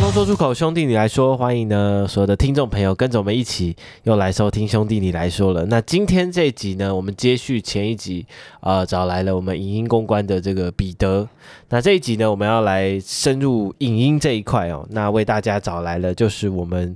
[0.00, 5.66] 通通说出口，兄弟你来说，欢迎呢所有的听众朋友跟着我们一起又来收听兄弟你来说了。
[5.66, 8.24] 那今天这一集呢，我们接续前一集，
[8.60, 11.28] 呃，找来了我们影音公关的这个彼得。
[11.68, 14.86] 那这一集呢，我们要来深入影音这一块哦。
[14.88, 16.94] 那为大家找来了就是我们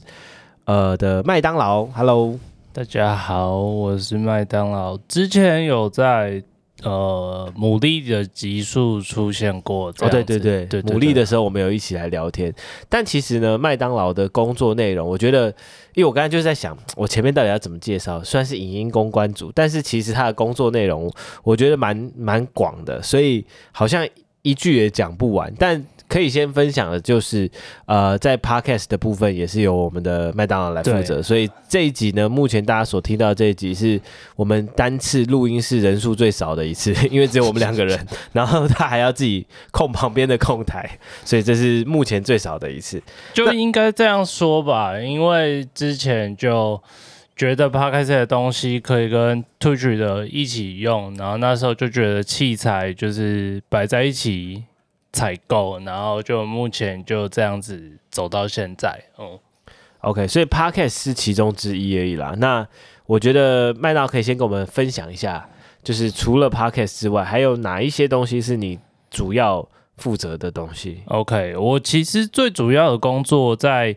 [0.65, 2.38] 呃的麦当劳，Hello，
[2.73, 6.43] 大家好，我是麦当劳，之前有在。
[6.84, 12.55] 呃，牡蛎的集数出现过哦，对对对，对，牡蛎的时候我们有一起来聊天。
[12.88, 15.48] 但其实呢，麦当劳的工作内容，我觉得，
[15.95, 18.23] 因为我刚才就是在想，我前面到底要怎么介绍？
[18.23, 21.10] 虽然是影音公关组，但是其实他的工作内容，
[21.43, 24.07] 我觉得蛮蛮广的，所以好像
[24.43, 25.52] 一句也讲不完。
[25.59, 27.51] 但可以先分享的就是，
[27.87, 34.01] 呃，在 Podcast 的部分也是由我们的麦当劳来负责，所以这一集呢，目前大家所听到这一集是
[34.37, 40.88] 我们单次录音室人数最少的一次， 因为只有我们两个人， 然后他还要自己控旁边的控台，
[41.24, 43.02] 所以这是目前最少的一次。
[43.32, 46.80] 就应该这样说吧，因为之前就
[47.34, 54.62] 觉得 Podcast 的东西可以跟 Twitch 的一起用，然后那时候就觉得器材就是摆在一起。
[55.15, 59.38] 采购，然后就目前就这样子走到现在，嗯
[60.01, 62.34] ，OK，所以 Podcast 是其中之一而已啦。
[62.37, 62.68] 那
[63.06, 65.48] 我觉得麦娜可以先跟我们分享一下，
[65.82, 68.78] 就是除了 Podcast 之外，还有哪一些东西是你
[69.09, 69.66] 主要
[69.97, 73.97] 负责的东西？OK，我其实最主要的工作在。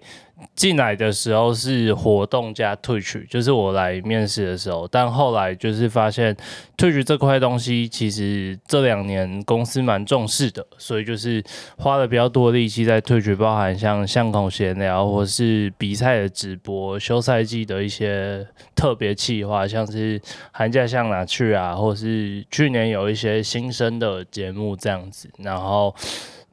[0.55, 6.35] 进来的时候是活动加 Twitch，就是我来面试的时候，但后来就是发现
[6.77, 11.43] Twitch 这块东西其实这两年公司蛮重视的，所以就是
[11.77, 20.21] 花了比较多力气在 Twitch，包含像巷口闲聊或是比赛的直播、休赛季的一些特别企划，像是
[20.51, 25.95] 寒假向哪去啊，或是去年有一些新生的节目这样子，然后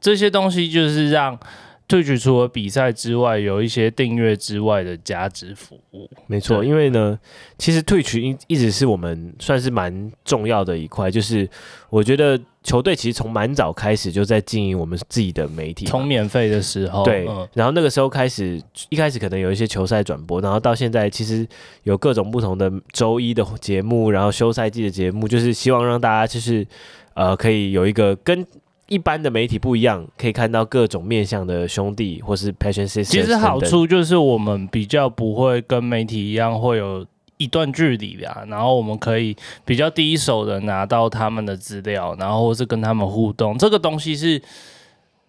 [0.01, 1.39] 这些东西就是让。
[1.87, 6.09] Twitch 除了比赛之外，有一些订阅之外的加值服务。
[6.27, 7.19] 没错，因为呢，
[7.59, 11.11] 其实 Twitch 一一直是我们算是蛮重要的一块。
[11.11, 11.49] 就是
[11.91, 18.59] 我觉得球队其实从蛮早开始就在经营我们自己的媒体，从免费的时候，对、嗯，然后那个时候开始，
[18.89, 21.47] 一开始可能有一些球赛转播，然后到现在其实
[21.83, 26.66] 有各种不同的周一的节目，然后休赛季的节目，就是希望让大家就是
[27.12, 28.45] 呃可以有一个跟。
[28.94, 33.05] 一般的媒体不一样，可以看到各种面向的兄弟或是 Passion Sisters。
[33.10, 37.04] 其实好处就是我们比较不会跟媒体一样会有
[37.38, 43.59] 一段距离啊，然后我们可以比较第一手的拿到他们的资料，然后或是跟他们互动。
[43.59, 44.41] 这个东西是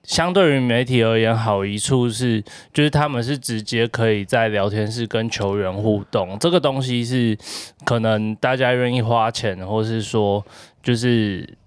[0.04, 6.38] 相对于媒体而言好一处是，就是他们是直接可以在聊天室跟球员互动。
[6.40, 7.36] 这个东西是
[7.84, 10.46] 可能大家愿意花钱，或是说
[10.84, 11.58] 就是。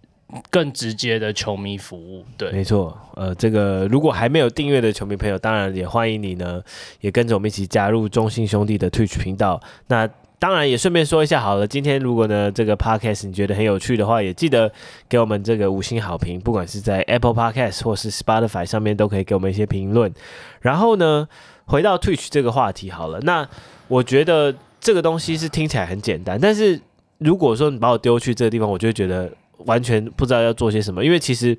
[0.50, 2.96] 更直接的球迷服务，对，没错。
[3.14, 6.62] 呃，这个如果还没有订阅的球迷朋友，当然也欢迎你呢，
[7.00, 9.58] 也跟着我们一起加入中信兄弟的 Twitch 频道。
[9.86, 10.06] 那
[10.38, 14.70] 当然也顺便说一下好了，今天如果呢这个 Podcast 你觉得很有趣的话，也记得
[15.08, 20.12] 给我们这个五星好评，不管是在 Apple Podcast 或是 Spotify 上面都可以给我们一些评论。
[20.60, 21.26] 然后呢，
[21.64, 23.48] 回到 Twitch 这个话题好了，那
[23.88, 26.78] 我觉得这个东西是听起来很简单，但是
[27.16, 29.32] 如果说你把我丢去这个地方，我就会觉得。
[29.66, 31.56] 完全不知道要做些什么，因为其实，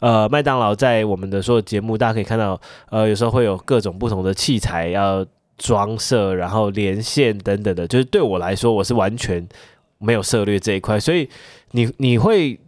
[0.00, 5.26] 呃，麦当劳在我们的所有节目，大家可以看到，呃，有时候会有各种不同的器材要
[5.58, 7.86] 装设，然后连线等等的。
[7.86, 9.46] 就是对我来说，我是完全
[9.98, 11.28] 没有涉猎这一块，所以
[11.72, 12.58] 你你会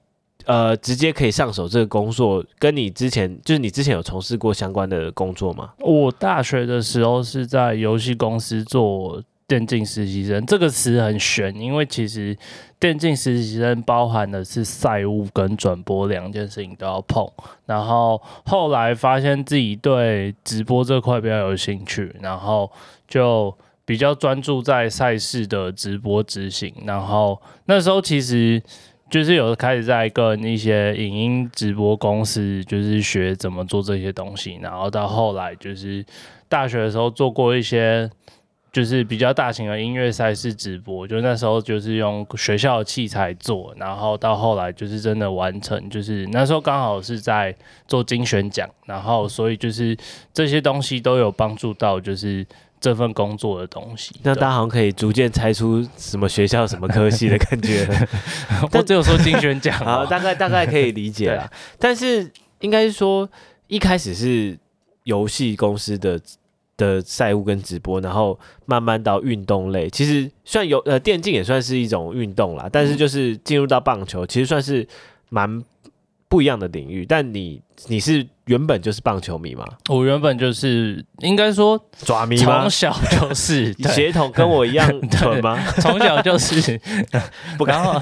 [0.46, 5.70] 呃直接可以上手这个工作，跟你之前就是你之前有从事过相关的工作吗？
[5.78, 9.22] 我大学的时候是在游戏公司做。
[9.52, 12.34] 电竞实习生这个词很玄，因为其实
[12.80, 17.30] 电竞实习生包含的是赛务跟转播两件事情都要碰。
[17.66, 22.72] 然后后来发现自己对直播这块比较有兴趣，然后
[23.06, 23.54] 就
[23.84, 26.72] 比较专注在赛事的直播执行。
[26.86, 28.62] 然后那时候其实
[29.10, 34.58] 就是有开始在跟一些影音直播公司，就是学怎么做这些东西。
[34.62, 36.02] 然后到后来就是
[36.48, 38.10] 大学的时候做过一些。
[38.72, 47.54] 就是比较大型的音乐赛事直播，就那时候就是用学校的器材做，然后到后来就是真的完成，就是那时候刚好是在
[47.86, 49.94] 做精选奖，然后所以就是
[50.32, 52.46] 这些东西都有帮助到，就是
[52.80, 54.14] 这份工作的东西。
[54.22, 57.86] 那大家好像可以逐渐猜出什么学校、什么科系的感觉。
[58.72, 61.46] 我只有说精选奖啊，大概大概可以理解了。
[61.78, 62.30] 但是
[62.60, 63.28] 应该是说，
[63.66, 64.58] 一开始是
[65.04, 66.18] 游戏公司的
[66.82, 69.88] 的赛务跟直播，然后慢慢到运动类。
[69.90, 74.86] 其实算有呃电竞也算是一种运动啦，但是就是进入到棒球，其实算是
[75.28, 75.62] 蛮。
[76.28, 79.66] 不一样的领域，但你你是原本就是棒球迷吗？
[79.90, 85.62] 我原本就是应该说爪迷，从小就是 血统跟我一样 纯吗？
[85.82, 86.80] 从小就是，
[87.58, 88.00] 不然后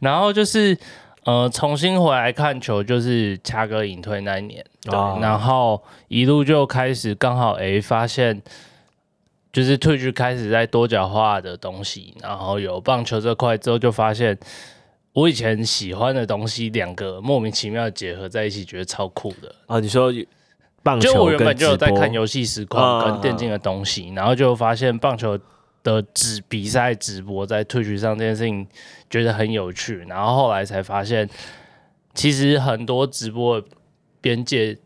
[0.00, 0.76] 然后就是
[1.24, 8.40] 呃重新回来看球，就是掐哥隐退那一年，对，哦、然后一路就开始刚好哎发现，
[9.52, 14.38] 就是 Twitch 开始在多角化的东西，然后有棒球这块之后就发现。
[15.14, 19.78] 我以前喜欢的东西，两个莫名其妙结合在一起，觉得超酷的啊！
[19.78, 20.12] 你说
[20.82, 25.38] 棒球，就我原本就有在看游戏实况跟电竞的东西，然后就发现棒球
[25.84, 28.66] 的直比赛直播在 Twitch 上这件事情，
[29.08, 29.98] 觉得很有趣。
[30.08, 31.30] 然后后来才发现，
[32.12, 33.62] 其实很多直播
[34.20, 34.76] 边界。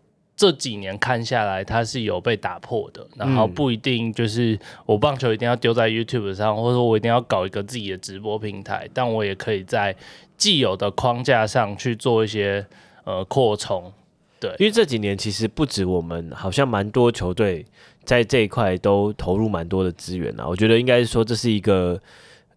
[0.41, 3.05] 这几年看下来，它是有被打破的。
[3.17, 4.56] 然后不一定就是
[4.87, 9.97] 我棒球一定要丢在 YouTube 上，或者说我一定要搞一个自己的直播平台，但我也可以在
[10.37, 12.65] 既有的框架上去做一些
[13.03, 13.93] 呃扩充。
[14.39, 17.67] 对，因为这几年其实不止我们，好像蛮多球队
[18.09, 20.49] 在这一块都投入蛮多的资源啊。
[20.49, 22.01] 我觉得应该是说这是一个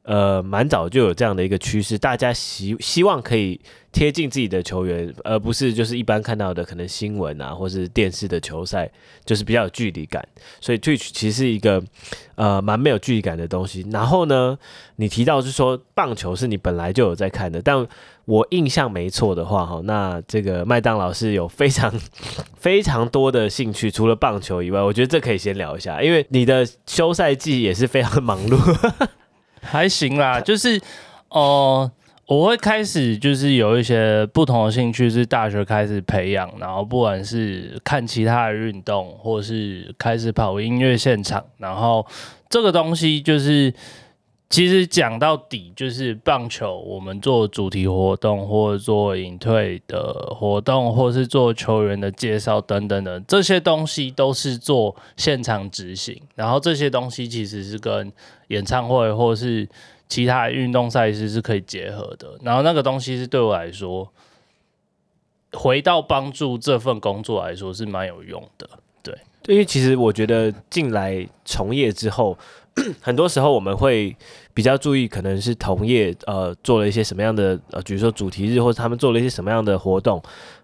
[0.03, 3.59] 呃蛮早就有这样的一个趋势，大家希希望可以。
[3.93, 8.89] 贴近自己的球员，而不是就是一般看到的可能新闻啊，或是电视的球赛，
[9.25, 10.25] 就是比较有距离感。
[10.61, 11.83] 所以 Twitch 其实是一个
[12.35, 13.85] 呃蛮没有距离感的东西。
[13.91, 14.57] 然后呢，
[14.95, 17.85] 你提到是说棒球是你本来就有在看的，但
[18.23, 21.93] 我印象没错的话，哈，那这个麦当劳是有非常
[22.55, 28.57] 非常多的兴趣，除了棒球以外，我觉得这可以先聊一下，因为你的休赛季也是非常忙碌，
[29.61, 30.81] 还行啦，就是
[31.29, 31.39] 哦。
[31.39, 31.91] 呃
[32.27, 42.07] 我会开始就是有一些不同的兴趣，是大学开始培养，然后不管是看其他的运动，或是开始跑音乐现场，然后
[42.49, 43.73] 这个东西就是
[44.51, 58.11] 其实讲到底就是棒球，我们做主题活动，或者做隐退的活动，或是做球员的介绍等等的这些东西，都是做现场执行，然后这些东西其实是跟
[58.49, 59.67] 演唱会或是。
[60.11, 64.11] 其他运动赛事是可以结合的，然后那个东西是对我来说，
[65.53, 68.69] 回到帮助这份工作来说是蛮有用的。
[69.01, 69.17] 对，
[69.47, 72.37] 因为其实我觉得进来从业之后，
[73.01, 74.15] 很多时候我们会
[74.53, 80.21] 比较注意，可能是同业呃做了一些什么样的呃，比如说主题日或者他们做了一些什么样的活动，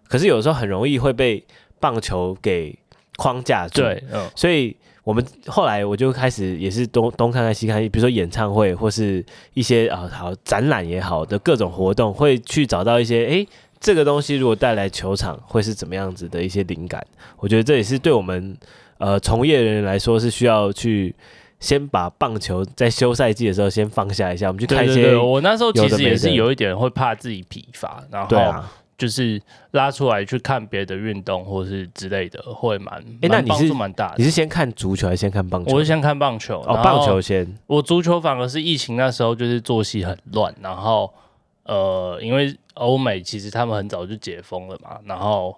[0.07, 1.44] 可是有时候很容易会被
[1.80, 2.77] 棒球给
[3.18, 3.81] 框架住。
[3.81, 4.75] 对，嗯，所以。
[5.07, 13.48] 我们后来我就开始也是东东看看西看，比如说演唱会或是一些啊好展览也好的各种活动，会去找到一些诶，
[13.80, 17.01] 这个东西如果带来球场会是怎么样子的一些灵感。
[17.38, 18.57] 我觉得这也是对我们
[18.98, 21.15] 呃从业人员来说是需要去
[21.59, 25.15] 先把棒球在休赛季的时候先放下一下，我们去看一些。
[25.15, 28.63] 我那时候其实也是有一点会怕自己疲乏，然后。
[28.98, 29.39] 就是
[29.74, 34.15] 拉出来去看别的运动，或是之类的，会蛮哎，那你是蛮大的。
[34.18, 35.71] 你是先看足球还是先看棒球？
[35.71, 36.59] 我是先看棒球。
[36.62, 37.48] 哦，棒球先。
[37.68, 41.13] 我足球反而是疫情那时候就是作息很乱，然后
[41.65, 45.55] 呃，因为欧美其实他们很早就解封了嘛，然后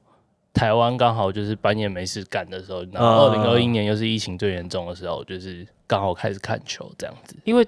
[0.54, 7.66] 台湾刚好就是半夜没事干的时候，然后二零二一年又是疫情最严重的时候，就是刚好开始看球这样子，因为。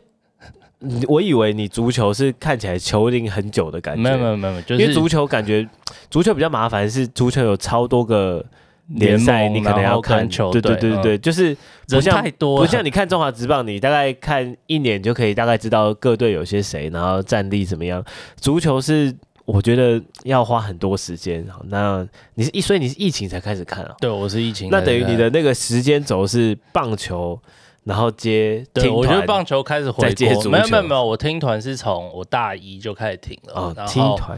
[1.07, 5.63] 我以为你足球是看起来球龄很久的感觉，没有没有没有，就是、因为足球感觉
[6.09, 8.43] 足球比较麻烦，是足球有超多个
[8.87, 10.27] 联赛，你可能要看。
[10.27, 11.55] 球，对对对对对，嗯、就是
[11.87, 18.03] 不像太多，不像你看中华职棒，你大概看一年就可以大概知道各队有些谁，然后战力怎么样。
[18.37, 19.15] 足球是
[19.51, 21.45] 我觉得要花很多时间。
[21.65, 23.95] 那你是疫，所以你是疫情才开始看啊？
[23.99, 27.39] 对，我是疫情，那等于你的那个时间轴是棒球。
[27.83, 34.37] 然后接，对，我觉得棒球开始回归，没有没有没有，我听团是从我大一就开始听了，哦、听团，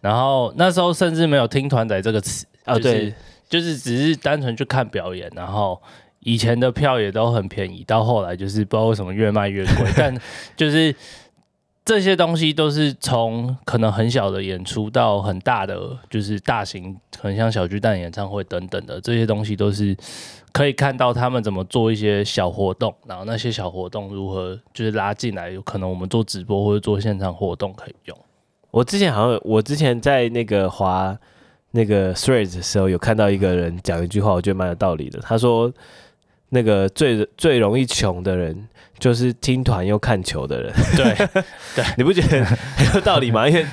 [0.00, 3.14] 然后那时候甚至没有听团仔这个词，啊、就是、对，
[3.48, 5.82] 就是只是单纯去看表演，然后
[6.20, 10.16] 以前的票也都很便宜，到后来就是不知道为什么越卖越贵， 但
[10.56, 10.94] 就是
[11.84, 19.96] 这些东西都是从可能很小的演出到很大的，就是大型，很像小巨蛋演唱会等等的这些东西都是。
[20.52, 28.16] 可以看到他们怎么做一些小活动，然后那些小活动如何就是拉进来，有可能我们做直播或者做现场活动可以用。
[28.70, 31.18] 我之前好像我之前在那个华
[31.72, 35.18] 那个 Threads 的时候，有看到一个人讲一句话，我觉得蛮有道理的。
[35.18, 35.72] 他说
[36.54, 38.66] ：“那个最最容易穷的人，
[38.98, 40.72] 就是听团又看球的人。
[40.96, 41.14] 对
[41.76, 43.46] 对，你不觉得很有道理吗？
[43.50, 43.66] 因为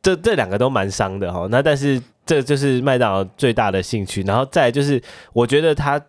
[0.00, 1.48] 这这两个都蛮伤的哈。
[1.50, 6.00] 那但是这就是麦当劳最大的兴趣，然后再就是我觉得他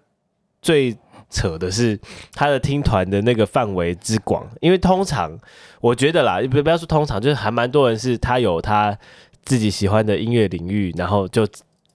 [0.61, 0.95] 最。
[1.31, 1.95] 扯的是
[2.33, 5.39] 他的听团的那个范围之广，因为通常
[5.79, 8.97] 我觉得啦，不不要说通常，就是还蛮多人是他有他
[9.45, 11.45] 自己喜欢的音乐领域，然后就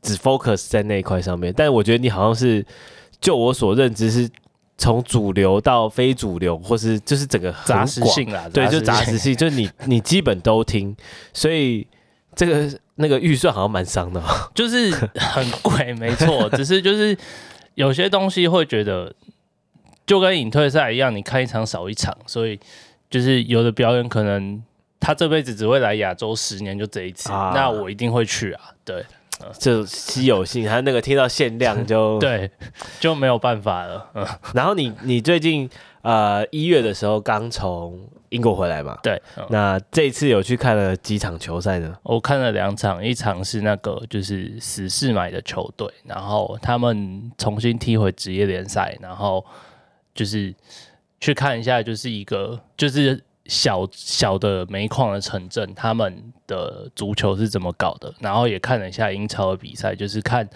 [0.01, 1.53] 只 focus 在那一块上面。
[1.57, 2.65] 但我觉得你好像是，
[3.25, 4.31] 就我所认知是
[4.77, 10.95] 从主流到非主流，或是就是整个杂食性啦，对，就杂食性， 就是你你基本都听，
[11.33, 11.87] 所以
[12.37, 14.23] 这个那个预算好像蛮伤的，
[14.55, 17.17] 就是很贵，没错， 只是就是
[17.75, 19.13] 有些东西会觉得。
[20.07, 22.61] 就跟隐退赛一样，你看一场少一场，所以
[23.09, 24.63] 就是有的表演可能
[25.01, 28.61] 他这辈子只会来亚洲十年就这一次，啊、那我一定会去啊。
[28.85, 29.03] 对，
[29.59, 32.51] 就稀有性，他那个听到限量就 对，
[33.01, 34.11] 就没有办法了。
[34.15, 35.69] 嗯，然后你你最近
[36.03, 38.99] 呃一月的时候刚从英国回来嘛？
[39.03, 41.97] 对，嗯、那这一次有去看了几场球赛呢？
[42.03, 49.45] 我看了两场，一场是那个就是死士买的球队，然后他们重新踢回职业联赛，然后。
[50.17, 50.55] 就是
[51.21, 60.49] 去看一下，就是一个就是小小的煤矿的城镇，他们的足球是怎么搞的，然后也看了一下英超的比赛，就是看。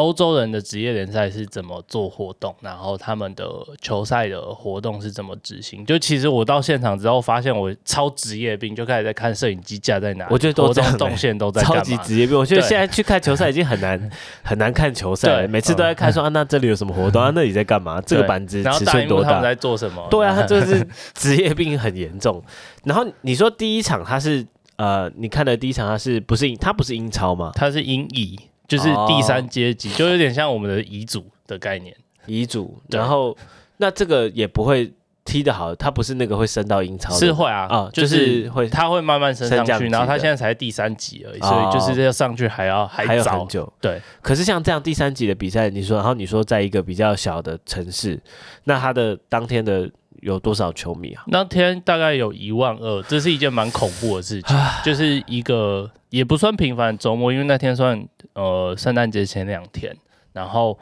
[0.00, 3.44] 欧洲人的职业联赛是怎么做活动，然后他们的
[3.80, 5.84] 球赛的活动是怎么执行？
[5.84, 12.36] 就其实我到现场之后，发现我超职业病，就开始在看摄影机架在哪里，我觉得都这样、欸、动线都在超级职业病。
[12.36, 14.10] 我觉得现在去看球赛已经很难
[14.42, 17.30] 很难看球赛， 每次都在看说、嗯、啊，那这里有什么活动啊？
[17.34, 18.00] 那里在干嘛？
[18.00, 19.40] 这个板子尺寸多大？
[19.42, 20.06] 在做什么？
[20.10, 22.42] 对啊，他就是职业病很严重。
[22.84, 26.56] 然后你说第一场他是呃，你看的第一场他是不是英？
[26.56, 27.52] 他不是英超吗？
[27.54, 28.38] 他是英乙。
[28.70, 31.94] 就是第三阶级，就有点像我们的遗嘱的概念。
[32.26, 33.36] 遗嘱，然后
[33.78, 34.92] 那这个也不会
[35.24, 43.72] 踢得好，他不是那个会升到英超，是会啊，啊，就是会，他会慢慢升上去，然后他现在才第三级而已，所以就是要上去还要还有很久。
[43.80, 48.20] 对，可是像这样第三级的比赛，你说，然后你说在一个比较小的城市，
[48.64, 51.24] 那他的当天的有多少球迷啊？
[51.26, 55.90] 那天大概有一万二，这是一件蛮恐怖的事情，就是一个。
[56.10, 59.96] 也不算平凡的周末，因为那天算呃圣诞节前两天，
[60.32, 60.76] 然后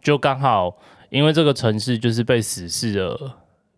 [0.00, 0.74] 就刚好
[1.10, 3.30] 因为这个城市就是被死侍的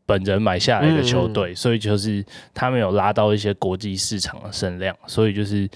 [0.07, 5.69] 本人买下来的球队，嗯嗯，所以就是他们有拉到一些国际市场的声量，所以就是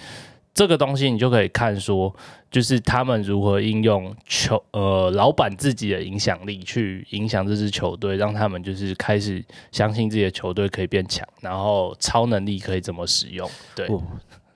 [0.57, 2.13] 这个东西你就可以看说，
[2.51, 13.87] 就是他们如何应用球呃老板自己的影响力去影响这支球队，让他们就是开始相信自己的球队可以变强，然后超能力可以怎么使用，对。
[13.87, 14.03] 哦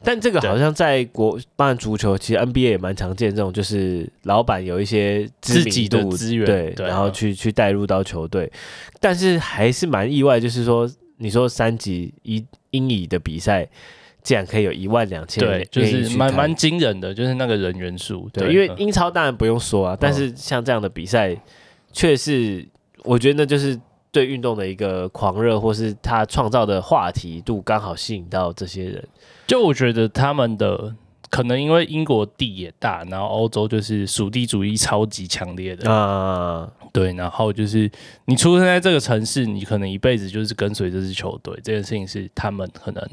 [0.02, 8.50] 但这个好像在国办足球，其实 NBA 也蛮常见这种，就是老板有一些自己的资源，对，对然后去去带入到球队。
[8.98, 13.68] 但是还是蛮意外，就是说，你说三级一英乙的比赛，
[14.22, 18.28] 竟然可以有一万两千人，就是蛮蛮惊人的，就是那个人员数。
[18.32, 21.36] 对，因为英超当然不用说啊，但是像这样的比赛，
[21.92, 22.66] 却是
[23.04, 23.78] 我觉得那就是
[24.12, 29.02] 对运动的一个狂热，或是他创造的话题度刚好吸引到这些人。
[29.46, 30.94] 就我觉得他们的
[31.30, 37.90] 可能因为英国地也大，然后欧洲就是属地主义超级强烈的啊，对，然后就是
[38.24, 43.08] 你出生在这个城市，你可能一辈子就是跟随这支球队，这件事情是他们可能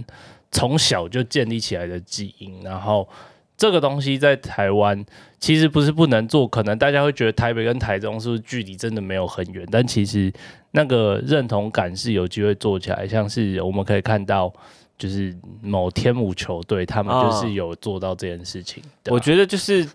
[0.58, 2.64] 从小就建立起来的基因。
[2.64, 3.08] 然后
[3.56, 5.06] 这个东西在台湾
[5.40, 10.34] 其实不是不能做，可能大家会觉得台北跟台中是不是距离真的没有很远，但其实
[10.72, 14.52] 那个认同感是有机会做起来，像是我们可以看到。
[15.00, 18.82] 就是某天母球队，他们就是有做到这件事情。
[19.06, 19.88] 哦、我觉得就是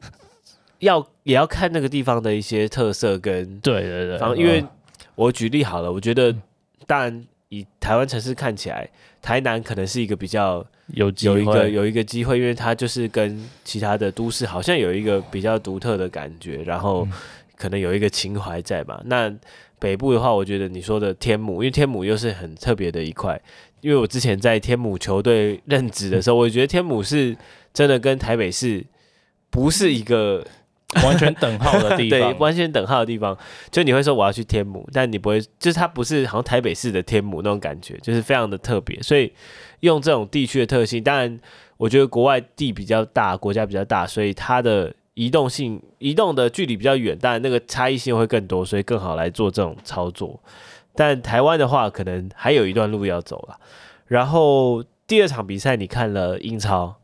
[0.78, 4.38] 要也要看那个地方的一些特色跟对对对。
[4.38, 4.64] 因为
[5.16, 6.32] 我举例好了，我觉得
[6.86, 8.88] 当然以台湾城市看起来，
[9.22, 17.06] 台南可能是一个比较有有一个有一个机会，因为它就是跟其他的都市好像有一个比较独特的感觉，然后
[17.56, 19.00] 可能有一个情怀在吧。
[19.06, 19.32] 那
[19.78, 23.40] 北部的话，我觉得你说的天母，因为天母又是很特别的一块。
[23.80, 27.36] 因为我之前在天母球队任职的时候，我觉得天母是
[27.74, 28.84] 真的跟台北市
[29.50, 30.46] 不是一个
[31.02, 33.36] 完全等号的地方，对，完全等号的地方。
[33.70, 39.00] 就你会说我要去天母，但你不会，就是它不是好像台北市的天母那种感觉，就是非常的特别。
[39.00, 39.32] 所以
[39.80, 41.40] 用这种地区的特性，当然
[41.78, 50.38] 我觉得国外地比较大，国家比较大，所以它的移动性、移动的距离比较远，当然那个差异性会更多，所以更好来做这种操作。
[50.94, 53.58] 但台湾的话，可能还有一段路要走了。
[54.06, 56.94] 然后第二场比赛，你看了英超，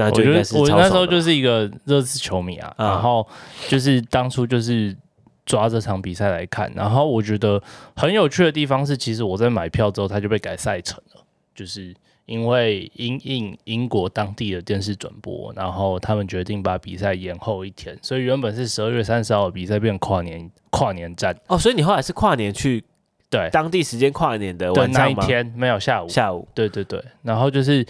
[0.00, 2.72] 那就应该是我，我那时候就是一个热刺球迷啊。
[2.78, 3.26] 嗯、然后
[3.68, 4.96] 就是当初就是
[5.44, 6.72] 抓这场比赛来看。
[6.74, 7.62] 然后我觉得
[7.94, 11.20] 很有趣的地方是，其实我在买票之后，它就被改赛程了，
[11.54, 21.36] 就是因为因应英国当地的电视转播，然后他们决定把比赛延后一天，所以原本是十二月三十号的比赛变跨年跨年战。
[21.48, 22.82] 哦，所以你后来是跨年去
[23.28, 27.86] 对当地时间跨年的晚上那一天没有下午下午，对对对，然后就是。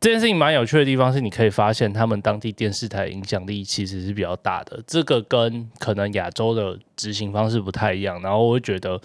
[0.00, 4.80] 这件事情蛮有趣的地方是，你可以发现他们当地电视台影响力其实是比较大的。
[4.86, 8.22] 这个跟可能亚洲的执行方式不太一样。
[8.22, 9.00] 然后我会觉得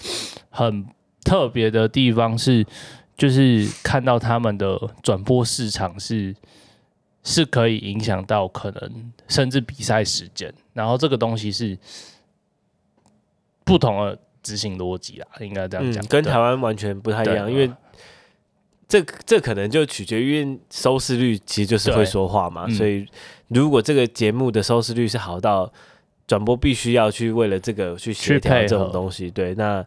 [0.51, 0.85] 很
[1.23, 2.63] 特别的地方是，
[3.17, 6.35] 就是看到他们的转播市场是
[7.23, 10.53] 是可以影响到可能甚至比赛时间。
[10.73, 11.75] 然后这个东西是
[13.63, 17.67] 不同的执行逻辑啦，应该这样讲，嗯，跟台湾完全不太一样，因为。
[18.93, 23.03] 这这可能就取决于，收视率其实就是会说话嘛，所以
[23.47, 25.73] 如果这个节目的收视率是好到
[26.27, 29.83] 转播必须要去为了这个去协调这种东西，对，那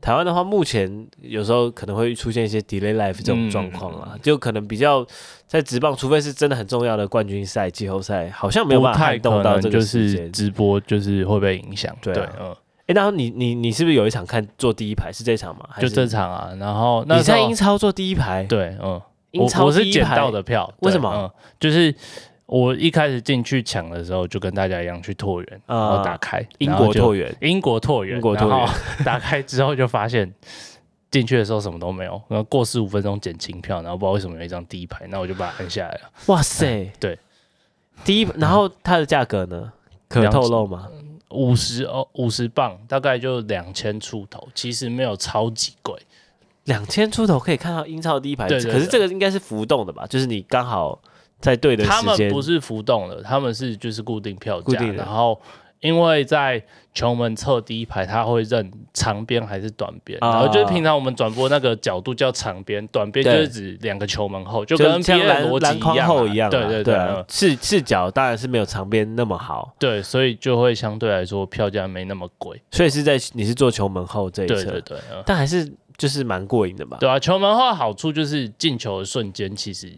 [0.00, 5.06] 台湾的话，目前有时候可能会出现一些 delay life 这种状况啊，就可能比较
[5.46, 12.56] 在直棒，除非是真的很重要的冠军赛、季后赛，好像没有办法撼动到这个时间，直播就是会被影响，对，嗯。
[12.88, 15.68] 哎，然后你你你是不是有一场看坐第一排是这场吗？
[15.78, 16.50] 就这场啊。
[16.58, 18.42] 然后那你在英超坐第一排？
[18.44, 20.72] 对，嗯，英超我是捡到的票。
[20.80, 21.12] 为什么？
[21.14, 21.30] 嗯，
[21.60, 21.94] 就是
[22.46, 28.68] 我一开始进去抢的时候，就跟大家一样去拓元，然后打开英国拓元，英国拓元，英国拓元。
[29.04, 30.32] 打开之后就发现
[31.10, 36.00] 进去的时候什么都没有，然后过十五分钟捡清票，然后不知道为什么有一张第一排，那我就把它按下来了。
[36.26, 37.18] 哇塞，对，
[38.02, 39.70] 第一，然后它的价格呢？
[40.08, 40.88] 可透露吗？
[41.30, 45.94] 五十哦，五十磅大概就两千出头，其实没有超级贵，
[46.64, 48.48] 两千出头可以看到英超第一排。
[48.48, 50.06] 对，可是这个应该是浮动的吧？
[50.06, 51.00] 就是你刚好
[51.40, 52.00] 在对的时间。
[52.00, 55.40] 他们不是浮动的，他们是就是固定票价，然后。
[55.80, 56.60] 因为在
[56.92, 66.50] 球门侧第一排，他会认长边还是短边，然后就是平常我们转播那个角度叫长边，短边就是指两个球门后，就跟 NBA 逻辑一样。
[66.50, 69.72] 对对对，视视角当然是没有长边那么好。
[69.78, 72.60] 对，所以就会相对来说票价没那么贵。
[72.72, 76.96] 所以是在你是坐球门后这一侧，对对对，但还是就是蛮过瘾的吧？
[76.98, 79.92] 对啊，球门后的好处就是进球的瞬间，其实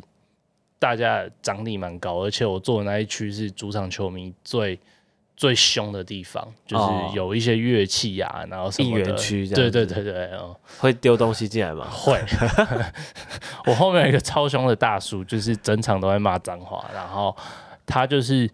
[0.79, 4.79] 大家张力蛮高，而且我坐的那一区是主场球迷最。
[5.41, 9.01] 最凶的地方就是有一些乐器呀、啊，然后什么的。
[9.01, 9.71] 应援区这样。
[9.71, 11.89] 对对对对，哦，会丢东西进来吗？
[11.89, 12.23] 会。
[13.65, 17.35] 我后面有一个超凶的大叔，就是整场都在骂脏话，然后
[17.87, 18.51] 他就是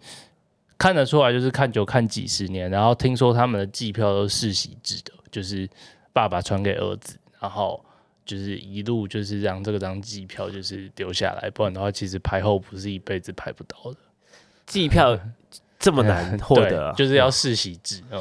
[0.77, 5.69] 看得出来，就是看球看几十年，然后听说他们的计票都是世袭制的，就是
[6.13, 7.83] 爸爸传给儿子，然后
[8.25, 13.97] 就是一路就是让这个张计票就是留下来，不然的话，其实排后不是一辈子排不到的。
[14.65, 15.19] 计票。
[15.79, 18.19] 这么难 获得、啊，就是要世袭制，嗯，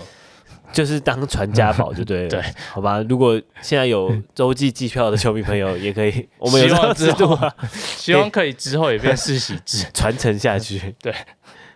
[0.72, 3.02] 就是当传家宝就对了， 对，好吧。
[3.08, 10.94] 如果现在有洲际机票的球迷朋友， 也可以，我们有这个制度啊，希望可以之后也变世袭制，传承下去。
[11.00, 11.14] 对，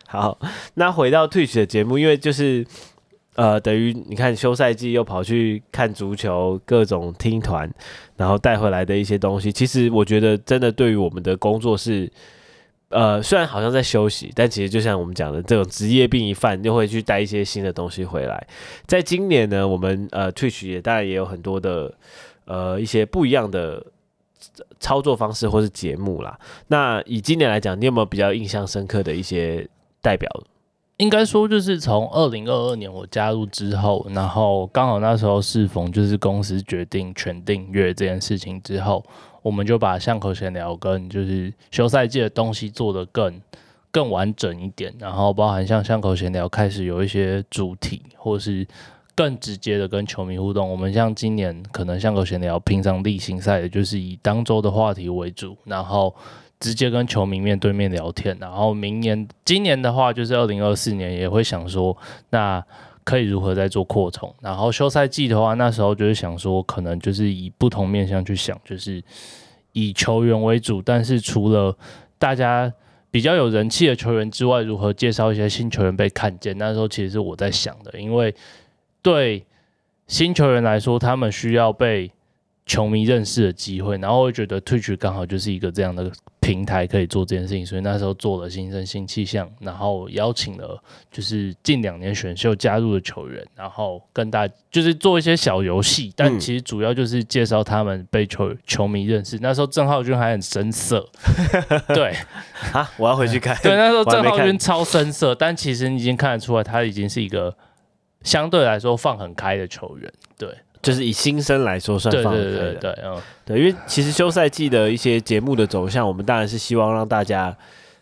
[0.07, 0.39] 好，
[0.75, 2.67] 那回到 Twitch 的节目，因为就是
[3.37, 7.73] 呃，等于你看休赛季又跑去看足球，各种听团，
[8.17, 12.11] 然后带回来的一些东西，其实我觉得真的对于我们的工作是。
[12.91, 18.45] 呃，虽然好像在休息，但其实就像我们讲的，这种职业病一犯，就会去带一些新的东西回来。
[18.85, 21.95] 在今年呢，我们呃 Twitch 也当然也有很多的
[22.47, 23.81] 呃一些不一样的
[24.81, 26.37] 操作方式或是节目啦。
[26.67, 29.65] 那以今年来讲，你有没有比较印象深刻的一些
[30.03, 30.29] 代表？
[30.97, 39.05] 应该说就是从二零二二年我加入之后，然后刚好那时候适逢就是公司决定全订阅这件事情之后。
[39.43, 43.41] 我们就把巷口闲聊跟就是休赛季的东西做得更
[43.91, 48.67] 更完整一点，然后包含像巷口闲聊开始有一些主题，或是
[49.15, 50.71] 更直接的跟球迷互动。
[50.71, 56.15] 我们像今年可能巷口闲聊平常例行赛的就是以当周的话题为主，然后
[56.59, 58.37] 直接跟球迷面对面聊天。
[58.41, 61.97] 然后明年今年的话就是二零二四年也会想说
[62.31, 62.65] 那。
[63.05, 64.35] 可以如何再做扩充？
[64.41, 69.03] 然后休赛季的话，那时候就是想说，可能就是以不同面向去想，就是
[69.73, 71.77] 以球员为主，但是除了
[72.19, 72.73] 大家
[73.11, 76.57] 比较有人气的球员之外，如何介绍一些新球员被看见？
[76.59, 78.35] 那时候其实是我在想的，因为
[79.03, 79.45] 对
[80.07, 82.11] 新球员来说，他们需要被
[82.71, 86.09] 球迷认识的机会，然后我觉得 Twitch 刚好就是一个这样的。
[86.41, 99.39] 平台可以做这件事情，所以那时候做了新生新气象，然后邀请了就是近两年选秀加入的球员，然后跟大家就是做一些小游戏，但其实主要就是介绍他们被球球迷认识。
[99.41, 101.07] 那时候郑浩君还很生涩，
[101.95, 102.17] 对
[102.73, 103.57] 啊，我要回去看。
[103.63, 107.55] 对，那时候郑浩君超生涩，但其实你已经看得出来，他已经是一个
[108.23, 110.49] 相对来说放很开的球员，对，
[110.83, 117.57] 就是以新生来说算放很开的，对对对对，嗯，对，因为其实休赛季的一些节目的走向，我们当然是希望让大家，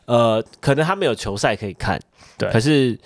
[0.07, 2.01] 呃，可能他们有球赛可以看，
[2.37, 2.99] 对，可是。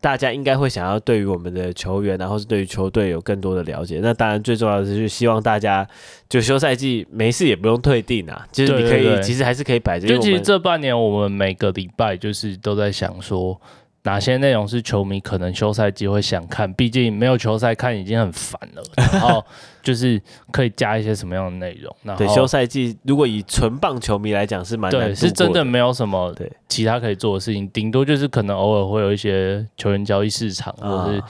[0.00, 4.00] 大家应该会想要对于我们的球员，然后是对于球队有更多的了解。
[4.02, 5.86] 那当然最重要的是，就希望大家
[6.28, 10.08] 就休赛季没事也不用退订啊，就是你可以，对对对，其实还是可以摆着。
[10.08, 13.56] 就其实这半年我们每个礼拜就是都在想说。
[14.04, 16.72] 哪些内容是球迷可能休赛季会想看？
[16.74, 18.82] 毕竟没有球赛看已经很烦了。
[18.96, 19.44] 然后
[19.80, 21.94] 就是可以加一些什么样的内容？
[22.02, 31.22] 然后对，休赛季如果以纯棒球迷来讲是蛮对，是真的没有什么对其他可以做的事情，顶多就是可能偶尔会有一些球员交易市场，或者是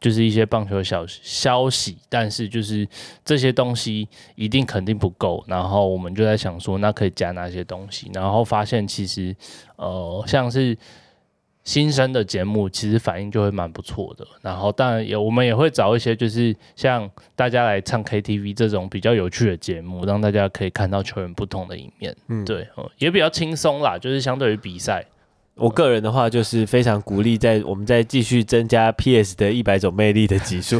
[0.00, 1.98] 就是一些棒球小消息。
[2.08, 2.88] 但是就是
[3.26, 5.44] 这些东西一定肯定不够。
[5.46, 8.10] 然后我们就在想说，那可以加哪些东西？
[8.14, 9.36] 然后发现其实
[9.76, 10.74] 呃像是。
[11.66, 22.16] 新生的节目其实反应就会蛮不错的，然后当然也我们也会找一些就是像大家来唱 KTV 这种比较有趣的节目，让大家可以看到球员不同的一面。
[22.28, 25.04] 嗯，对，也比较轻松啦，就是相对于比赛。
[25.56, 30.78] 我个人的话，就是非常鼓励在我们再继续增加 PS 的一百种魅力的集数，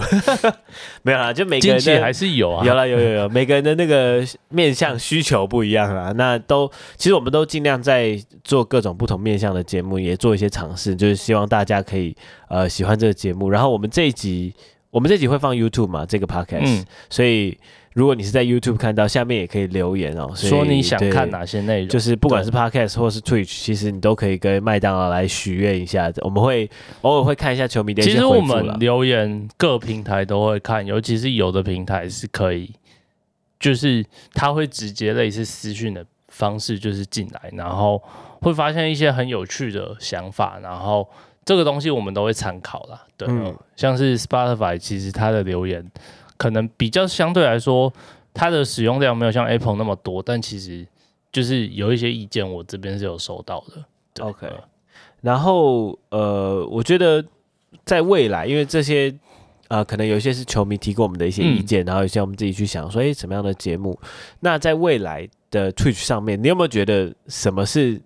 [1.03, 12.15] 没有啦，就每个人的还是有啊，有啦，有有有，每个人的那个面向需求不一样啦，那都其实我们都尽量在做各种不同面向的节目，也做一些尝试，就是希望大家可以
[12.49, 13.49] 呃喜欢这个节目。
[13.49, 14.55] 然后我们这一集，
[14.91, 17.57] 我们这集会放 YouTube 嘛，这个 Podcast，嗯，所以。
[17.97, 26.21] 如果你是在 YouTube 看到，下面也可以留言哦，说你想看哪些内容，就是不管是 Podcast 或是 Twitch，其实你都可以跟麦当劳来许愿一下子。
[26.23, 28.03] 我们会偶尔会看一下球迷的。
[28.03, 32.71] 其实我们留言各平台都会看，尤其是有的平台是可以，
[33.59, 34.05] 就是
[34.35, 38.03] 他会直接类似私讯的方式，就是进来，然后
[38.43, 41.09] 会发现一些很有趣的想法，然后
[41.47, 43.07] 这个东西我们都会参考啦。
[43.17, 45.91] 对，嗯，像是 Spotify，其实它的留言。
[46.37, 47.93] 可能比较相对来说，
[48.33, 50.87] 它的使用量没有像 Apple 那么多，但其实
[51.33, 54.25] 就是有一些意见，我这边是有收到的。
[54.25, 54.47] OK，
[55.23, 57.25] 然后呃，我觉得
[57.85, 59.15] 在未来，因为这些
[59.69, 63.99] 呃，可能有一些是球迷提供我们的一些意见，嗯、然后有些我们自己去想说，哎，什么样的节目？
[64.41, 68.01] 那在未来的 Twitch 上面，你有没有觉得什么是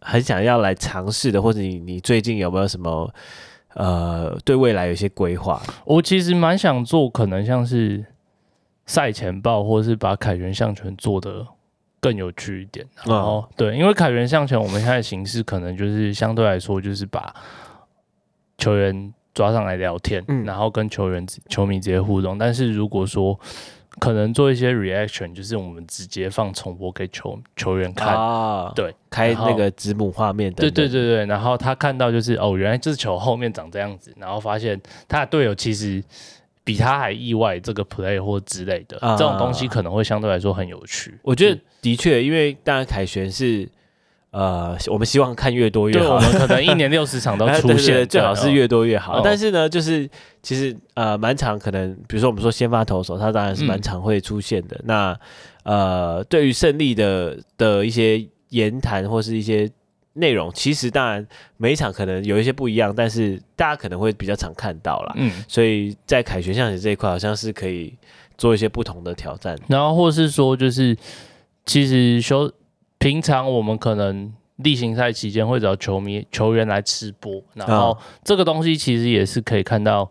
[0.00, 3.12] 很想要来尝试的，或者你你最近有没有什么？
[3.74, 5.62] 呃，对未来有些规划。
[5.84, 8.04] 我其实蛮想做，可能像是
[8.86, 11.46] 赛前报，或者是把凯旋项圈做的
[12.00, 12.86] 更有趣一点。
[13.04, 17.34] 然后，哦、对，因为凯旋项圈我们现在的形式可能就是相对来说，就是把
[18.58, 22.38] 球员抓上来聊天，嗯、然后跟球员、球迷直接互动。
[22.38, 23.38] 但是如果说
[24.00, 36.02] 可能做一些 reaction，就是我们直接放重播给球球员看，啊、对，开那个子母画面的，对对对对，然后他看到就是哦，原来这球后面长这样子，然后发现他的队友其实
[36.64, 41.18] 比他还意外这个 play 或之类的，啊、这种东西可能会相对来说很有趣。
[41.22, 43.68] 我觉得的确，因为当然凯旋是。
[44.34, 46.16] 呃，我们希望看越多越好。
[46.16, 49.20] 我们可能一年六十场都 出现，最好是越多越好。
[49.20, 50.10] 但是呢，就是
[50.42, 54.80] 其实呃，满场可能，比如说我们说先发投手，他当然是满场会出现的。
[54.82, 55.16] 那
[55.62, 59.70] 呃，对于胜利的的一些言谈或是一些
[60.14, 61.24] 内容，其实当然
[61.56, 65.12] 每一场可能有一些不一样，但是大家可能会比较常看到啦。
[65.14, 67.94] 嗯，所以在凯旋象棋这一块，好像是可以
[68.36, 69.56] 做一些不同的挑战。
[69.68, 70.96] 然后或是说，就是
[71.64, 72.50] 其实修。
[73.04, 80.10] 平常我们可能例行赛期间会找球迷、球员来吃播，然后这个东西其实也是可以看到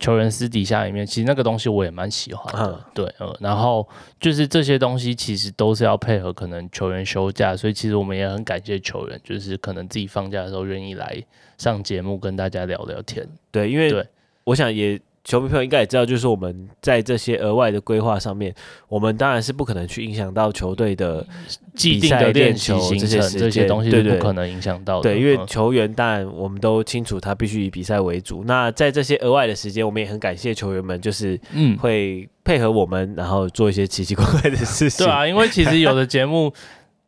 [0.00, 2.84] 球员私底下里面，其实那个东西我也蛮喜欢的。
[2.92, 11.16] 对，呃，然后就是这些东西其实都是要配合可能球员休假，所以其实我们也很感谢球员，就是可能自己放假的时候愿意来
[11.56, 13.24] 上节目跟大家聊聊天。
[13.52, 14.04] 对，因为对，
[14.42, 15.00] 我想也。
[15.24, 18.54] 球迷朋友应该也知道，就是我们在这些额外的规划上面，
[18.88, 21.26] 我们当然是不可能去影响到球队的
[21.74, 23.08] 既定的练习行程，
[23.38, 25.10] 这些东西对不可能影响到的。
[25.10, 28.44] 对，因为球员当然我们都清楚，他必须以比赛为主。
[28.44, 35.06] 那在这些额外的时间，我们也很感谢球员们，就是嗯，会配合我们，然后做一些奇奇怪怪的事情。
[35.06, 36.52] 对啊，因为其实有的 节目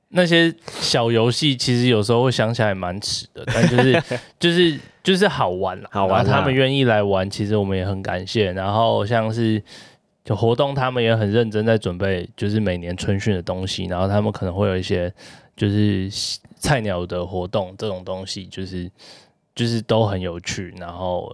[0.09, 4.03] 那些小游戏，其实有时候会想起来蛮迟的，但就是
[4.41, 4.81] 就是。
[5.07, 8.51] 就是好玩了，好玩，他们愿意来玩，其实我们也很感谢。
[8.51, 9.63] 然后像是
[10.25, 13.85] 就活动，他们也很认真在准备，就是每年春训的东西。
[13.85, 15.15] 然后他们可能会有一些
[15.57, 16.11] 就是
[16.57, 18.91] 菜鸟的活动，这种东西就是
[19.55, 20.75] 就是都很有趣。
[20.77, 21.33] 然后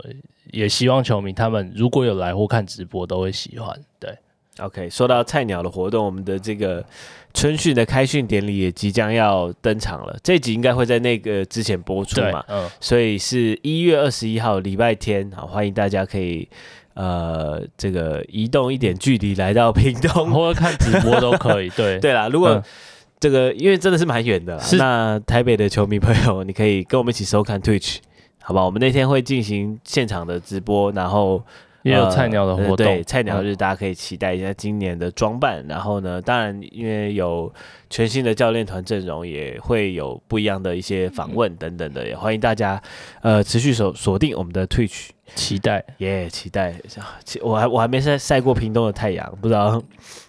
[0.51, 3.75] 也希望球迷他们如果有来或看直播，都会喜欢。
[3.99, 4.15] 对，
[4.59, 6.85] OK，说到菜鸟的活动，我们的这个
[7.33, 10.15] 春训的开训典礼也即将要登场了。
[10.23, 12.45] 这集应该会在那个之前播出嘛？
[12.49, 16.47] 嗯，所以是一月二十一号礼拜天，好，欢迎大家可以
[16.93, 21.71] 呃这个移动一点距离来到屏东， 或者看直播都可以。
[21.71, 22.63] 对 对啦，如果、嗯、
[23.19, 27.97] 这个因为真的是蛮远的，是那台北的球迷朋友，你可以跟我们一起收看 Twitch，
[28.43, 28.63] 好吧？
[28.63, 31.43] 我们那天会进行现场的直播，然后。
[31.83, 35.63] 也有菜鸟的活动，呃、对，菜鸟日大家可以期待一下今年的装扮。
[35.63, 37.53] 嗯、然后呢，当然因为有
[37.91, 42.81] 全新的教练团阵容，也会有不一样的一些访问等等的，也欢迎大家
[43.21, 46.75] 呃持续锁锁定我们的 Twitch，期待耶，yeah, 期待。
[47.43, 49.83] 我还我还没晒晒过屏东的太阳，不知道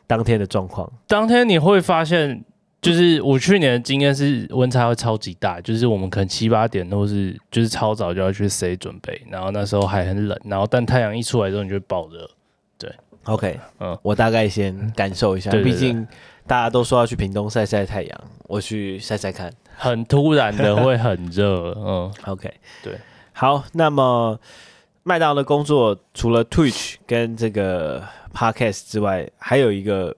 [0.08, 0.92] 当天的状况。
[1.08, 2.44] 当天你会发现。
[2.84, 12.30] 就是我去年的经验是温差会超级大，就是我们可能七八点都是就是超早就要去 C 准备，然后那时候还很冷，然后但太阳一出来之后你就会爆热。
[12.78, 12.94] 对
[13.24, 16.06] ，OK，嗯，我大概先感受一下，毕竟
[16.46, 19.50] 大家都说要去屏东晒晒太阳，我去晒晒看。
[19.78, 23.00] 很突然的会很热，嗯，OK，对，
[23.32, 24.38] 好，那么
[25.04, 30.14] 麦当劳的工作除了 Twitch 跟这个 Podcast 之外，还有一个。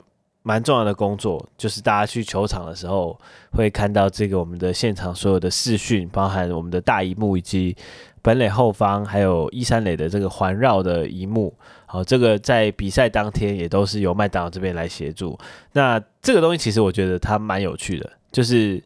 [0.47, 3.19] 蛮重要的工作，就是大家去球场的时候
[3.51, 7.75] 会看到这个我们的现场所有的视讯，包含我们的大荧幕以及
[8.21, 11.51] 本垒后方，还有一三垒的这个环绕的荧幕。
[11.87, 15.35] 好，这个在比赛当天也都是由麦当劳这边来协助。
[15.71, 18.79] 那这个东西其实我觉得它蛮有趣的，就是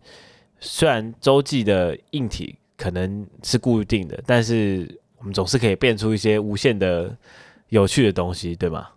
[0.61, 7.13] 虽然洲际的硬体可能是固定的，但是我们总是可以变出一些无限的
[7.67, 8.87] 有趣的东西，对吗？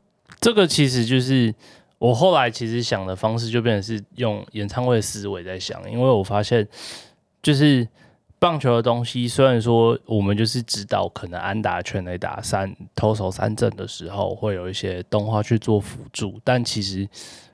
[0.41, 1.53] 这个其实就是。
[2.03, 6.67] 我后来其实想的方式就变成是用演唱会的思维在想，因为我发现
[7.41, 7.87] 就是
[8.41, 17.09] 棒球的东西，虽然说我们就是知道可能安打、全垒打、三投手三振的时候会有一些动画去做辅助，但其实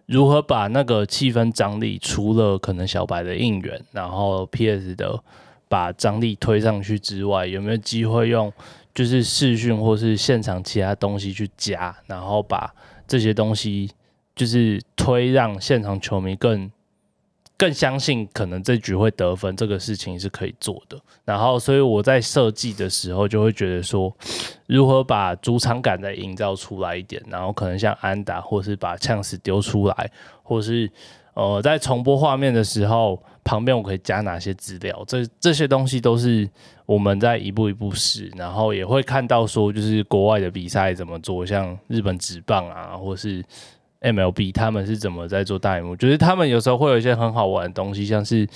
[0.06, 5.22] 如何把那个气氛张力，除了可能小白的应援，然后 PS 的
[5.68, 8.50] 把张力推上去之外，有没有机会用
[8.94, 12.74] 就是视讯或是现场其他东西去加，然后把
[13.06, 13.90] 这些东西。
[14.38, 16.70] 就是推让现场球迷更
[17.56, 20.96] 更相信，可能这局会得分，这个事情是可以做的。
[21.24, 24.16] 然后，所以我在设计的时候就会觉得说，
[24.68, 30.10] 如何把主场感再营造出来一点，然后可能像安打，或是把呛死丢出来，
[30.44, 30.88] 或是
[31.34, 36.48] 呃在重播画面的时候，旁边我可以加哪些资料，这这些东西都是
[36.86, 43.44] 我们在一步一步试，然后也会看到说，就是国外的比赛怎么做，像日本职棒啊，或是。
[44.00, 45.96] MLB 他们是怎么在做大荧幕？
[45.96, 48.48] 就是他们有时候会有一些很好玩的东西，像是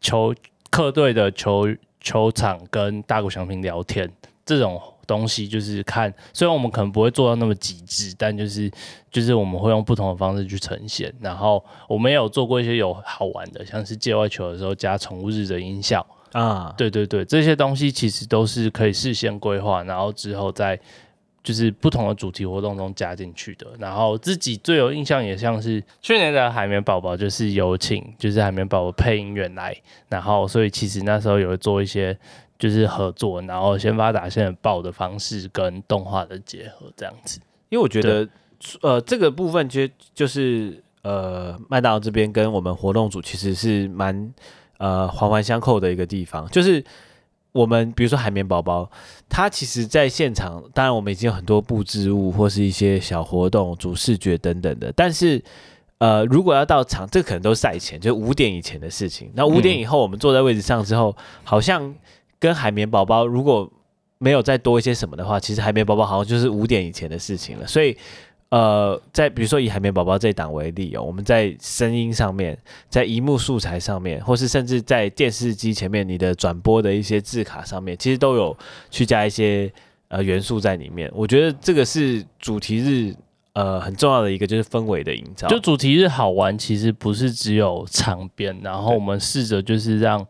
[0.00, 0.34] 球
[0.70, 1.66] 客队的球
[2.00, 4.10] 球场跟大谷翔平聊天
[4.44, 8.70] 这种东西，就是看虽然我们可能不会做到那么极致，但就是
[9.10, 11.10] 就是我们会用不同的方式去呈现。
[11.20, 20.78] 然后我们也有做过一些有好玩的，像是界外球的时候加宠物日的音效啊，对对对，这些东西其实都是可以事先规划，然后之后再。
[21.42, 29.74] 就是不同的主题活动中加进去的，然后自己最有印象也像是去年的海绵宝宝，就是有请就是海绵宝宝配音员来，
[30.10, 32.14] 然后所以其实那时候有做一些
[32.58, 37.40] 就是合作，然后先发打线的报的方式跟动画的结合这样子。
[37.70, 38.28] 因为我觉得
[38.82, 44.34] 呃这个部分其实就是呃麦当劳这边跟我们活动组其实是蛮
[44.76, 46.84] 呃环环相扣的一个地方，就是。
[47.52, 48.90] 我们比如说海绵宝宝，
[49.28, 54.92] 它其实在现场，当然我们已经有很多布置物或是一些小活动、主视觉等等的。
[54.96, 55.42] 但是，
[55.98, 59.30] 呃，如果要到场，这可能都是赛前，就五点以前的事情。
[59.34, 61.94] 那五点以后，我们坐在位置上之后，嗯、好像
[62.38, 63.70] 跟海绵宝宝如果
[64.18, 67.66] 没有再多一些什么的话，其实海绵宝宝好像就是五点以前的事情了。
[67.66, 67.96] 所以。
[68.50, 72.58] 呃，在比如说以海绵宝宝这一档为例哦，我们在声音上面，
[72.88, 78.56] 在荧幕素材上面，或是甚至在电视机前面，你的转播的一些字卡上面，其实都有
[78.90, 79.72] 去加一些
[80.08, 81.08] 呃元素在里面。
[81.14, 83.14] 我觉得这个是主题日
[83.52, 85.46] 呃很重要的一个，就是氛围的营造。
[85.46, 90.26] 就主题日好玩，其实不是只有场边，然后我们试着就是让。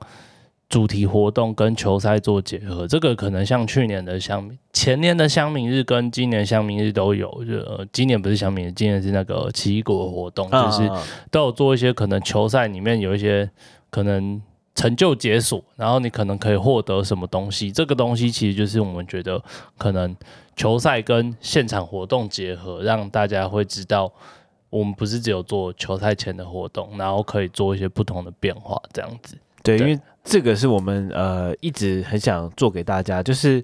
[0.70, 7.28] 主题活动跟球赛做结合，这个可能像去年的乡民，前年的乡民日跟今年乡民日都有。
[7.44, 10.88] 就、呃、今年不是乡民日，今年是那个奇异果活动，就是
[11.28, 13.50] 都有做一些可能球赛里面有一些
[13.90, 14.40] 可能
[14.76, 17.72] 成就解锁，然后你可能可以获得什么东西。
[17.72, 19.42] 这个东西其实就是我们觉得
[19.76, 20.16] 可能
[20.54, 24.12] 球赛跟现场活动结合，让大家会知道
[24.70, 29.36] 我们不是只有做球赛前的活动，然后可以做一些不同的变化，这样子。
[29.62, 33.62] 对，因为这个是我们呃一直很想做给大家，就是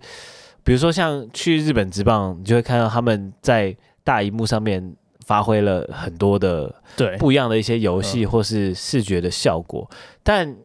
[0.64, 7.16] 比如说像去日本职棒，你就会看到他们在大荧幕上面发挥了很多的对。
[7.18, 9.90] 不一样的一些游戏或是视觉的效果，
[10.22, 10.56] 但。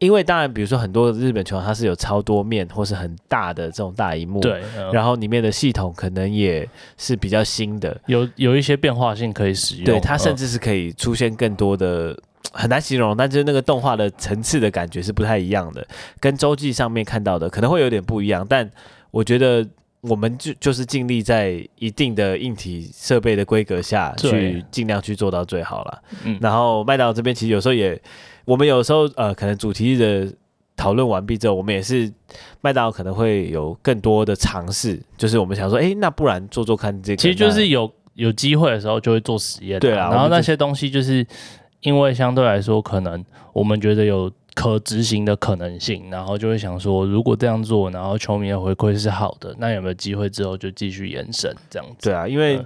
[0.00, 12.18] 因为当然，比如说很多日本球场它是有超多面或是很大的这种大荧幕，对，嗯、然后里面的系统可能也是比较新的，有有一些变化性可以使用，对，它甚至是可以出现更多的，嗯、
[12.52, 15.86] 很难形容，但就是那个动画的层次的感觉是不太一样的，
[16.18, 18.70] 跟周记上面看到的可能会有点不一样，但
[19.10, 19.66] 我觉得
[20.00, 28.00] 我们就就是尽力在一定的硬体设备的规格下去尽量去做到最好了，嗯，然后麦当劳这边其实有时候也。
[28.46, 30.34] 我们有时候呃，可能主题日的
[30.74, 32.10] 讨论完毕之后，我们也是
[32.62, 37.16] 麦当劳可能会有更多的尝试，就是我们想说，哎，那不然做做看这个。
[37.16, 40.10] 其实就是有有机会的时候就会做实验，对啊。
[40.10, 41.24] 然后那些东西就是
[41.80, 52.08] 因为相对来说，可能我们觉得有可执行的可能性，然后就会想说，如果这样做，然后球迷的回馈是好的，那有没有机会之后就继续延伸这样子？
[52.08, 52.64] 对啊，因为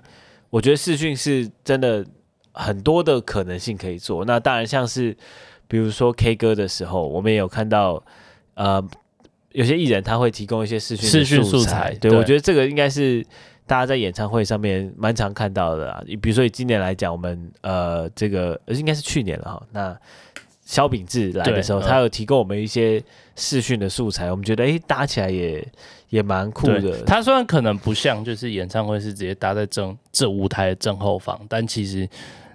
[0.50, 2.04] 我觉得视讯是真的
[2.52, 4.24] 很多的可能性可以做。
[4.24, 5.16] 那当然像是。
[5.66, 8.00] 比如说 K 歌的时候，我们也有看到，
[8.52, 8.86] 呃，
[9.52, 11.96] 有些艺人他会提供一些视讯视讯素材。
[11.98, 13.24] 对，对我觉得这个应该是
[13.66, 16.02] 大家在演唱会上面蛮常看到的啊。
[16.20, 19.62] 比如说以今年来讲，我们呃这个应该是去年了哈。
[19.72, 19.96] 那
[20.64, 23.02] 肖秉治来的时候，他有提供我们一些
[23.36, 25.66] 视讯的素材，我们觉得哎搭起来也
[26.08, 27.02] 也蛮酷的。
[27.04, 32.08] 他虽然可能不像就是演唱会是直接搭在正这舞台的正后方，但其实。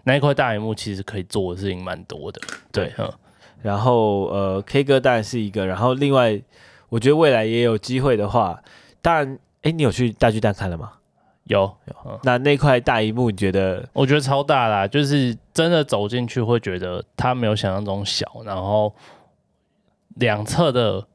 [0.06, 2.42] 那一块大荧幕其实可以做的事情蛮多的，
[2.72, 3.14] 对，嗯，
[3.62, 6.40] 然后呃，K 歌当然是一个，然后另外
[6.88, 8.60] 我觉得未来也有机会的话，
[9.04, 10.94] 当然，哎，你有去大巨蛋看了吗？
[11.50, 13.88] 有有，嗯，那那块大荧幕你觉得？
[13.94, 18.96] 我觉得超大啦，就是真的走进去会觉得它没有想象中小，然后
[20.16, 21.06] 两侧的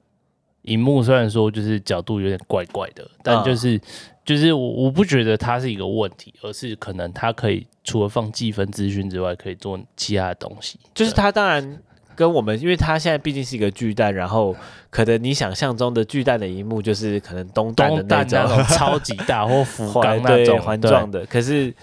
[0.62, 3.77] 荧幕虽然说就是角度有点怪怪的，但就是。
[3.77, 3.81] 嗯
[4.25, 10.81] 就是我我不觉得它是一个问题，而是可能它可以除了放计分资讯之外，可以做其他的东西。
[10.94, 11.83] 就是它当然
[12.14, 14.55] 跟我们，因为它现在毕竟是一个巨蛋，然后
[14.90, 21.27] 可能你想象中的巨蛋的一幕就是可能东蛋的那种，超级大或福冈那种环状的。
[21.27, 21.74] 可是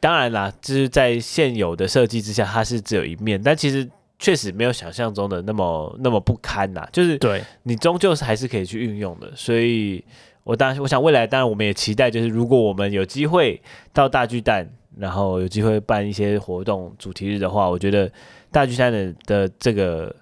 [0.00, 6.86] 当然啦，就是在现有的设计之下，它是只有一面，但其实确实没有想象中的那么那么不堪呐。
[6.92, 10.04] 就是对你终究是还是可以去运用的，所以。
[10.44, 14.68] 我当然，我想未来当然我们也期待，就是如果我们有机会到大巨蛋，
[14.98, 18.10] 然后有机会办一些活动主题日的话，我觉得
[18.52, 20.14] 大巨蛋的的这个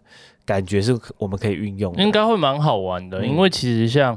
[0.46, 3.20] 感觉是我们可以运用的，应该会蛮好玩的。
[3.20, 4.16] 嗯、因为其实像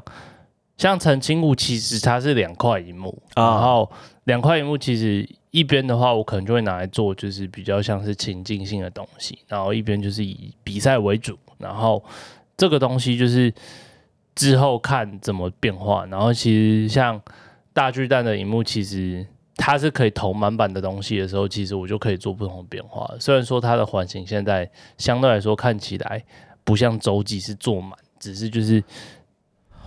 [0.77, 3.91] 像澄清湖，其实它是两块荧幕，啊、然后
[4.23, 12.01] 两块荧幕其实一边的话，我可能就会拿来做就是比较像是情境性的东西，然后一边就是以比赛为主，然后
[12.55, 13.53] 这个东西就是。
[14.35, 17.21] 之后看怎么变化，然后其实像
[17.71, 19.23] 大巨蛋的荧幕，其实
[19.55, 23.09] 它是可以投满版的东西的时候，其实我就可以做不同的变化。
[23.19, 26.23] 虽然说它的环形现在相对来说看起来
[26.63, 28.83] 不像周记是做满，只是就是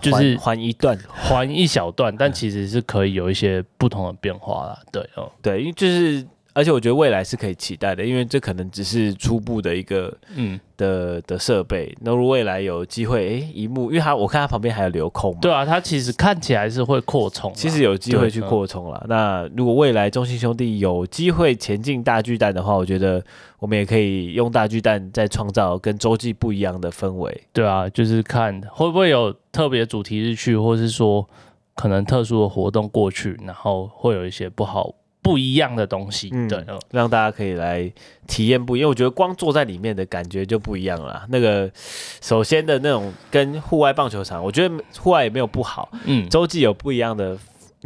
[0.01, 4.79] 就是环一段环一小段，但其实是可以有一些不同的变化啦。
[4.91, 6.25] 对哦，对，因为就是。
[6.57, 11.95] 而且我觉得未来是可以期待的，因为这可能只是初步的一个嗯的的设备。
[12.01, 15.37] 那如果未来有机会，哎，一幕，因为它我看它旁边还有留空嘛。
[15.39, 19.05] 对啊，它其实看起来是会扩充，其实有机会去扩充了。
[19.07, 23.23] 那如果未来中信兄弟有机会前进大巨蛋的话，我觉得
[23.59, 27.43] 我们也可以用大巨蛋再创造跟洲际不一样的氛围。
[27.53, 31.29] 对啊，就是看会不会有特别主题日去，或是说
[31.75, 34.95] 可能特殊的活动过去，然后会有一些不好。
[35.21, 37.91] 不一样的东西，嗯，对，让大家可以来
[38.27, 38.83] 体验不一样。
[38.83, 41.25] 因为我觉得光坐在里面的感觉就不一样了。
[41.29, 41.69] 那个
[42.21, 47.37] 首先的那种跟户外棒球场，我觉得户外也没有不好，嗯，洲际有不一样的。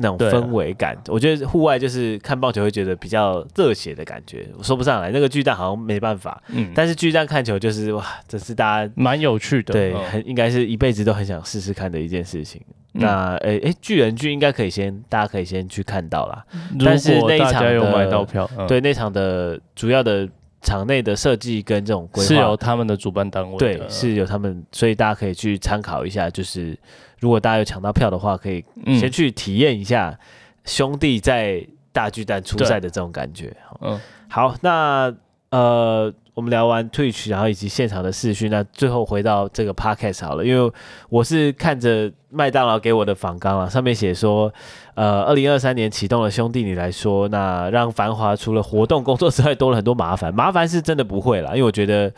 [0.01, 5.11] 那种氛围感，啊、我觉得户外就是看棒球会觉得比较热血的感觉，我说不上来。
[5.11, 12.61] 那个巨蛋好像没办法，嗯，但是巨蛋看球就是哇，这是大家蛮有趣的，对，很应该是一辈子都很想试试看的一件事情。
[12.93, 16.43] 嗯、那诶诶、巨人剧应该可以先，大家可以先去看到啦。
[16.83, 20.27] 但是那一场有买到票，嗯、对那场的主要的
[20.61, 26.77] 场内的设计跟这种规划是由他们的主办单位，对，是由他们，所以大家可以去参考一下，就是。
[27.21, 28.65] 如果大家有抢到票的话，可以
[28.99, 30.19] 先去体验一下
[30.65, 33.55] 兄弟在大巨蛋出赛的这种感觉。
[33.79, 33.97] 嗯，
[34.27, 35.13] 好，那
[35.51, 40.71] 呃，我们聊完 Twitch，然后以及现场的视讯，那最后回到这个 Podcast 好了，因为
[41.09, 44.51] 我是看着麦当劳给我的访纲啊，上面写说，
[44.95, 52.11] 呃，二零二三年启动了兄弟你来说，那让繁华除了活动工作之外多了很多麻烦，麻烦是真的不会啦，因为我觉得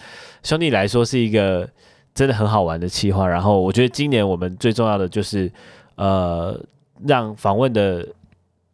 [0.43, 1.67] 兄弟来说是一个。
[2.13, 5.51] 真的很好玩的企划，然后我觉得今年我们最重要的就是，
[5.95, 6.59] 呃，
[7.05, 8.07] 让访问的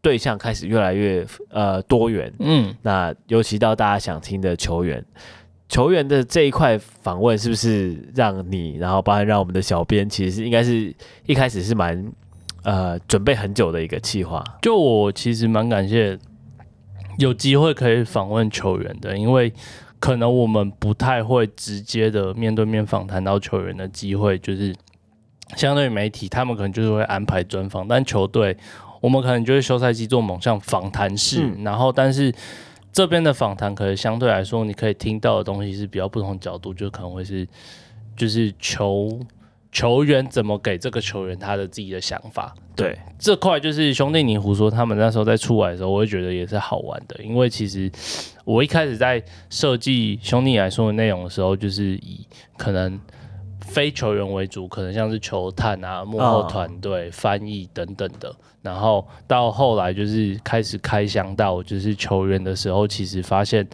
[0.01, 5.03] 对象开始越来越呃多元，嗯，那尤其到大家想听的球员，
[5.67, 10.93] 球员的这一块访问，是不是让你，然后包含让我们的小编，其实是应该是
[11.25, 12.11] 一开始是蛮
[12.63, 14.43] 呃准备很久的一个计划。
[14.61, 16.17] 就我其实蛮感谢
[17.17, 19.51] 有机会可以访问球员的，因为
[19.99, 24.75] 可能我们不太会直接的面对面访谈到球员的机会，就是
[25.55, 28.57] 相对于媒体，他们可能就是会安排专访，但球队。
[29.01, 32.35] 我们可能就是休赛期做某项访谈式，嗯、然后但是
[32.91, 37.47] 这边的访谈可能相对来说，你可以听到的东西是比较不同角度，就可能会是
[38.17, 39.17] 就是球
[39.71, 42.55] 球员怎么给这个球员他的自己的想法。
[42.75, 47.91] 对，这块就是兄弟你胡说，他们那时候在出来的时候，我会觉得也是好玩的，因为其实
[48.45, 52.25] 我一开始在设计兄弟来说的内容的时候，就是以
[52.57, 52.99] 可能。
[53.61, 57.13] 非球员为主，可能像是球探啊、幕后团队、oh.
[57.13, 58.35] 翻译等等的。
[58.63, 63.67] 然后到后来就是开始开箱到就是球员的时候，其实发现，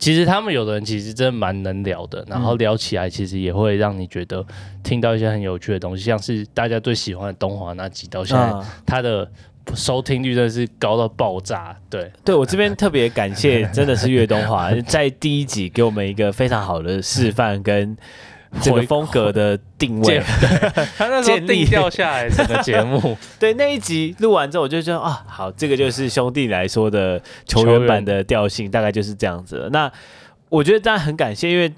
[0.00, 2.24] 其实他们有的人其实真的蛮能聊的。
[2.28, 4.44] 然后聊起来其实也会让你觉得
[4.82, 8.52] 听到一些很有趣的东西，像是大家最喜欢的东华那集，到现在
[8.84, 9.30] 他的
[9.74, 11.76] 收听率真的是高到爆炸。
[11.88, 17.96] 对，对我这边特别感谢，真的是岳东华在第一集给我们一个非常好的示范跟。
[18.60, 20.20] 这个风格的定位，
[20.98, 29.68] 他那时候定调下来整个节目， 对那一集录完之后，我就觉得啊，好，这个就是兄弟来说的球员版的调性，大概就是这样子。
[29.72, 29.90] 那
[30.48, 31.72] 我觉得当然很感谢，因为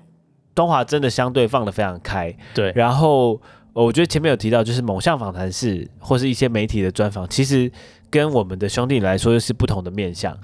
[0.55, 2.73] 东华真的相对放的非常开，对。
[2.75, 3.41] 然后
[3.75, 7.71] 我觉得前面有提到，就是某项访谈室或是一些媒体的专访，其实
[8.11, 10.37] 跟我们的兄弟来说又是不同的面向。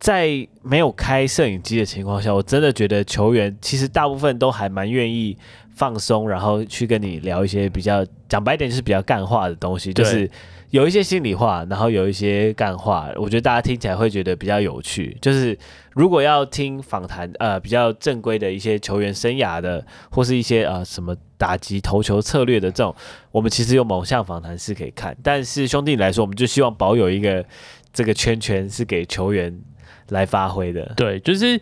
[0.00, 5.36] 在没有开摄影机的情况下，我真的觉得球员其实大部分都还蛮愿意
[5.70, 10.28] 放松，然后去跟你聊一些比较讲白点就是比较干话的东西，就是
[10.70, 15.14] 有一些心里话，然后有一些干话，我觉得大家听起来会觉得比较有趣。
[15.20, 15.56] 就是
[15.92, 22.94] 如果要听访谈，呃，比较正规的一些球员生涯的，或是一些呃什么打击投球策略的这种，
[23.30, 25.14] 我们其实有某项访谈是可以看。
[25.22, 27.44] 但是兄弟来说，我们就希望保有一个
[27.92, 29.60] 这个圈圈是给球员。
[30.10, 31.60] 来发挥的，对，就是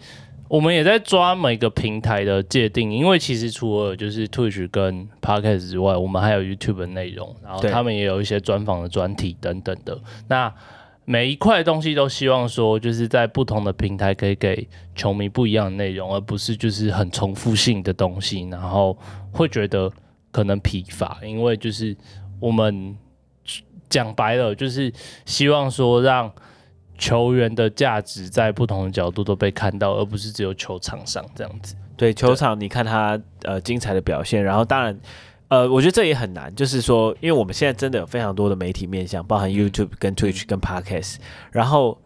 [0.49, 9.99] 我们也在抓每个平台的界定，因为其实除了就是 Twitch 跟 Podcast 之外，我们还有 YouTube 的内容，然后他们也有一些专访的专题等等的。
[10.29, 10.53] 那
[11.05, 18.97] 每一块东西都希望说，就是在不同的平台可以给球迷不一样的内容，而不是就是很重复性的东西，然后
[19.31, 19.93] 会觉得
[20.31, 21.95] 可能疲乏，因为就是
[22.41, 22.97] 我们
[23.91, 24.91] 讲白了，就是
[25.27, 26.33] 希望说让。
[26.99, 31.77] 球员的价值在不同的角度都被看到，而不是只有球场上这样子。
[31.97, 34.99] 对，球场你看他呃精彩的表现，然后当然
[35.49, 41.17] 呃，我觉得这也很难，就是说，因为我们现在真的有非常多的媒体面向，包含 YouTube 跟 Twitch 跟 Podcast，
[41.51, 41.99] 然后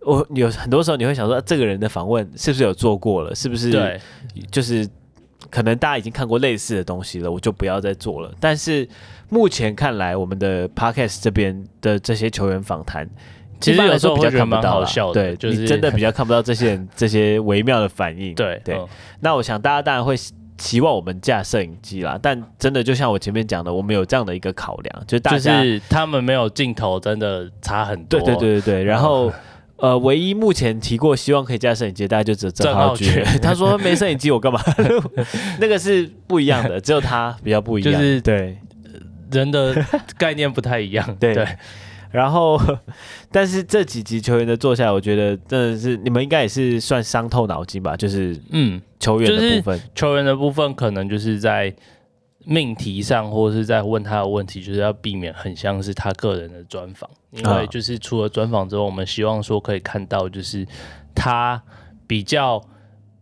[0.00, 3.34] 我有很多时候你会想说，这个人的访问是不是有做过了？
[3.34, 3.70] 是不是？
[3.70, 4.00] 对，
[4.50, 4.88] 就是
[5.50, 8.32] 可能大家已经看过类似的东西了，我就不要再做了。
[8.40, 8.88] 但是
[9.28, 13.08] 目前看来，我们的 Podcast 这边的这些球员访谈。
[13.60, 18.34] 其实有时候比较看不到，对，就是你真的比较 看不到这些人这些微妙的反应。
[18.34, 18.78] 对对，
[19.20, 20.14] 那我想大家当然会
[20.58, 28.20] 期望我们架摄影机啦，但真的就像我前面讲的，我们有这样的一个考量，就大家就是他们没有镜头，真的差很多。
[28.20, 29.32] 对对对对对，然后
[29.76, 34.60] 呃，唯一目前提过希望可以架摄影机，大家就只有郑浩觉， 他说没摄影机我干嘛？
[35.60, 38.56] 那个是不一样的，只有他比较不一样，就是对。
[39.32, 39.74] 人的
[40.16, 41.34] 概念不太一样，对。
[41.34, 41.44] 对
[42.10, 42.60] 然后，
[43.30, 47.96] 但是这几集球员的做下来，我觉得真的是你们应该也是算伤透脑筋吧？
[47.96, 51.74] 就是嗯，球员的部分，球员的部分可能就是在
[52.44, 60.66] 命题上，或者是在问他的问题，就是要避免很像是他个人的专访，因为就是除了专访之后，我们希望说可以看到就是
[61.14, 61.60] 他
[62.06, 62.62] 比较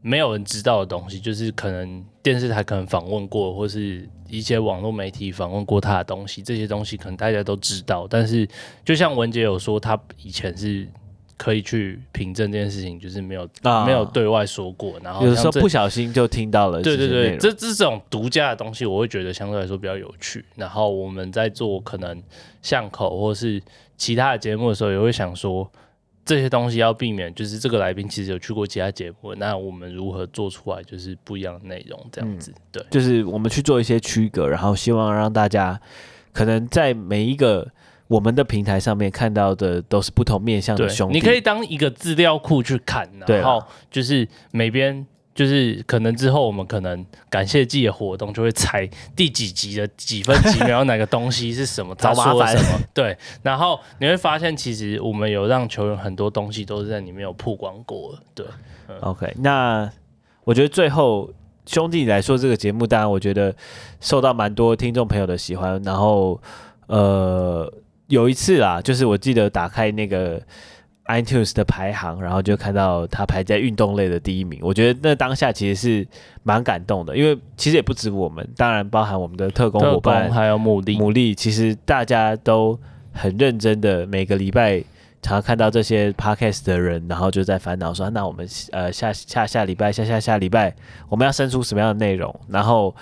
[0.03, 4.09] 没有人知道的东西，就是可能电视台可能访问过，或是。
[4.37, 8.49] 一些网络媒体访问过他的东西，这些东西可能大家都知道，但是
[8.85, 10.87] 就像文杰有说，他以前是
[11.37, 16.83] 可以去凭证这件事情，就是没有、啊、没有对外说过，然后有时候不小心就听到了。
[16.83, 20.45] 对对对，这这种独家的东西，我会觉得相对来说比较有趣。
[20.57, 22.23] 然后我们在做可能
[22.63, 23.63] 巷口或是
[23.97, 25.71] 其他的节目的时候，也会想说。
[26.25, 35.81] 这些东西要避免，就是这个来宾其实有去过其他节目，那我们如何做出来就是不一样的内容，这样子，嗯、对，就是我们去做一些区隔，然后希望让大家
[36.33, 37.69] 可能在每一个
[38.09, 58.47] 我们的平台上面看到的都是不同面向的兄弟，你可以当一个资料库去看，然后就是每边就是可能之后我们可能感谢祭的活动就会猜第几集的几分几秒哪个东西是什么， 他说了什么，对，然后你会发现其实我们有让球员很多东西都是在里面有曝光过，对。
[58.87, 59.91] 嗯、OK，那
[60.45, 61.29] 我觉得最后
[61.67, 63.55] 兄弟来说这个节目，当然我觉得
[64.01, 66.41] 受到蛮多听众朋友的喜欢，然后
[66.87, 67.73] 呃
[68.07, 70.41] 有一次啊，就是我记得打开那个。
[71.07, 76.09] iTunes 的排行，然后就看到他排在运动类的第一名，我觉得那当下其实是
[76.43, 82.79] 蛮感动的，因为其实也不止我们，当然包含我们的特工伙伴，还有牡蛎，牡蛎其实大家都
[83.13, 84.79] 很认真的，每个礼拜
[85.21, 90.75] 常常看到这些 Podcast 的人，然后就在烦恼说，那我们呃下下下礼拜下下下礼拜
[91.11, 92.35] 我们要生出什么样的内容？
[92.49, 92.95] 然后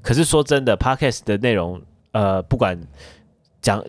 [0.00, 1.82] 可是说真的，Podcast 的内容
[2.12, 2.78] 呃不管
[3.60, 3.82] 讲。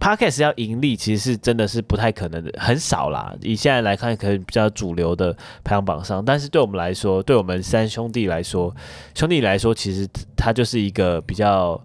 [0.00, 3.34] Podcast 要盈利，其实是真的是不太可能的，很少啦。
[3.42, 8.74] 以现在来看，可能比较主流的排行榜上，但是对我们来说，对我们三兄弟来说，
[9.14, 11.78] 兄弟来说，其实它就是一个比较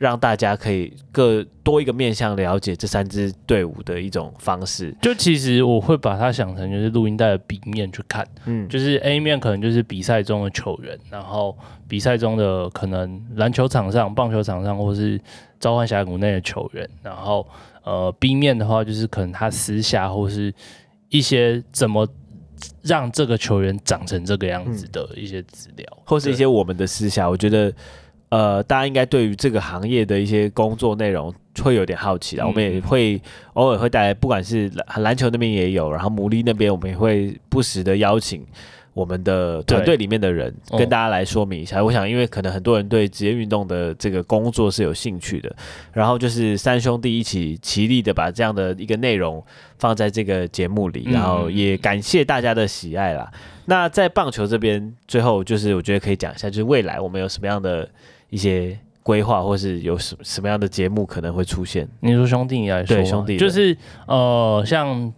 [0.00, 4.92] 让大家可以各多一个面向了解这三支队伍的一种方式。
[5.00, 15.20] 就其实我会把它想成就是录音带的 B 面去看，嗯，就是 A 面可能就是比赛中的球员，然后比赛中的可能篮球场上、棒球场上或是。
[15.60, 17.46] 召唤峡谷内的球员，然后
[17.84, 20.50] 呃，B 面的话就是可能他私下或是
[21.10, 22.08] 一些怎么
[22.80, 27.28] 让这个球员长成这个样子的一些资料，或是一些我们的私下。
[27.28, 27.70] 我觉得
[28.30, 32.44] 呃，大家应该对于这个行业的一些工作内容会有点好奇啦。
[32.44, 33.20] 嗯、我们也会
[33.52, 38.44] 偶尔会带来，不管是篮篮球那边也有，然后牡蛎那边我们也会不时的邀请。
[38.92, 45.56] 我们的团队里面的人跟大家来说明一下，我想，因为可能很多人对职业运动的这个工作是有兴趣的，
[45.92, 49.42] 然后就是三兄弟一起齐力的把这样的一个内容
[49.78, 53.30] 放在这个节目里，然后也感谢大家的喜爱啦。
[53.66, 57.88] 那在棒球这边，最后就是我觉得可以讲一下，就是未来我们有什么样的
[58.30, 61.86] 一些规划，或是有什什么样的节目可能会出现？
[62.00, 63.76] 你说兄弟你来说，对兄弟就是
[64.06, 65.12] 呃像。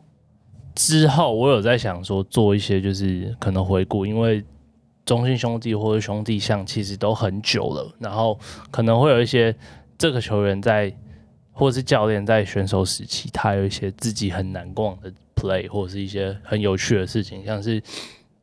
[0.75, 4.43] 之后我有在想说做一些就是可能回顾，因为
[5.05, 8.41] 中信兄弟或者兄弟像其实都很久了，然后
[8.71, 9.55] 可能会有一些
[9.99, 10.91] 这个球员在
[11.53, 17.83] 或是教练在选手时期，他有一些自己很难忘的 play 或者是一些很有趣的事情，像是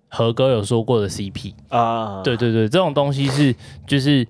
[0.08, 3.56] 何哥有说过的 CP 啊，对对对，这种东西是
[3.88, 4.24] 就是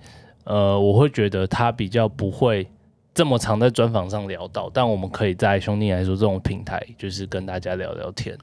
[0.50, 2.68] 呃，我会觉得他比较不会。
[3.12, 8.38] 这么常在专访上聊到，但我们可以在兄弟来说这种平台，就是跟大家聊聊天。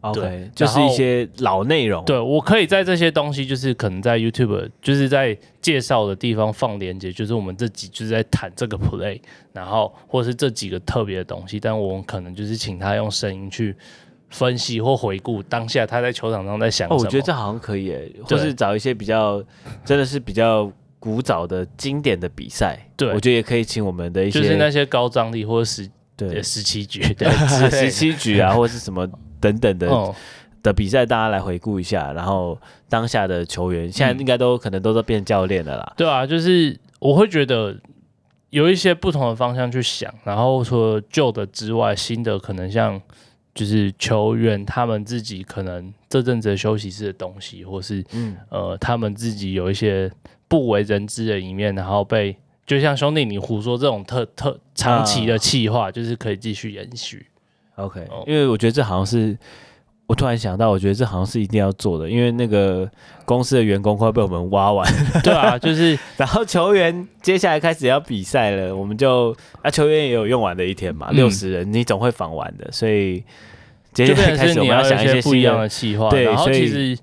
[0.00, 2.04] OK，对就是一些老内容。
[2.04, 9.20] 对，我可以在这些东西，就是可能在 YouTube，就是在介绍的地方放连接，就是我们这集就是在谈这个 play，
[9.52, 13.76] 然后或是这几个特别的东西，但我们可能就是请他用声音去
[14.30, 17.00] 分析或回顾当下他在球场上在想什么。
[17.00, 19.40] 哦，我觉得这好像可以诶，或是找一些比较
[19.84, 20.72] 真的是比较。
[21.08, 27.26] 古早的经典的比赛，对，我觉得也可以请我们的一些，就是那些高张力或者十对十七局， 对
[27.70, 29.08] 十七局啊， 或者是什么
[29.40, 30.14] 等等的、哦、
[30.62, 32.12] 的比赛，大家来回顾一下。
[32.12, 35.94] 然后当下的球员现在应该都可能都在变教练了啦。
[35.96, 37.74] 对啊，就是我会觉得
[38.50, 43.00] 有一些不同的方向去想，然后说旧的之外，新的可能像
[43.58, 50.10] 就是球员他们自己可能这阵子的休息室的东西，或是嗯呃他们自己有一些。
[50.50, 52.34] 不为人知的一面，然后被
[52.64, 57.26] 就像兄弟你胡说这种特特长期的气话，就是可以继续延续。
[57.74, 59.36] OK，因为我觉得这好像是
[60.08, 62.90] 我突然想到，我觉得这好像是一定要做的，因为那个
[63.24, 64.84] 公司的员工快被我们挖完。
[65.22, 73.22] 对啊， 就是然后球员接下来开始要比赛了，我们就啊球员也有用完的一天嘛，六十、嗯、人你总会访完的，所以
[73.92, 76.08] 接下来开始我们要想一些不一样的计划。
[76.08, 76.98] 对，然后其实。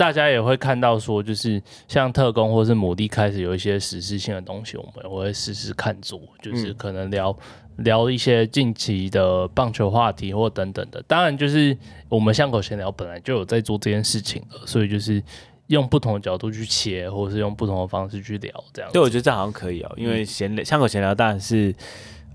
[0.00, 7.36] 大家也会看到说，就是像特工或是母地开始有一些实施性的东西，我们也会试试看做，就是可能聊、
[7.76, 11.02] 嗯、聊一些近期的棒球话题或等等的。
[11.06, 11.76] 当然，就是
[12.08, 15.22] 我们巷口闲聊本来就有在做这件事情了，所以就是
[15.66, 18.90] 用不同的角度去切，或者是用不同的方式去聊这样。
[18.94, 21.74] 对，我觉得这好像可以哦，因为闲聊巷口闲聊当然是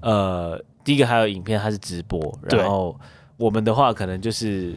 [0.02, 2.96] 呃，第一个还有影片，它是直播，然后
[3.38, 4.76] 我们的话可能就是。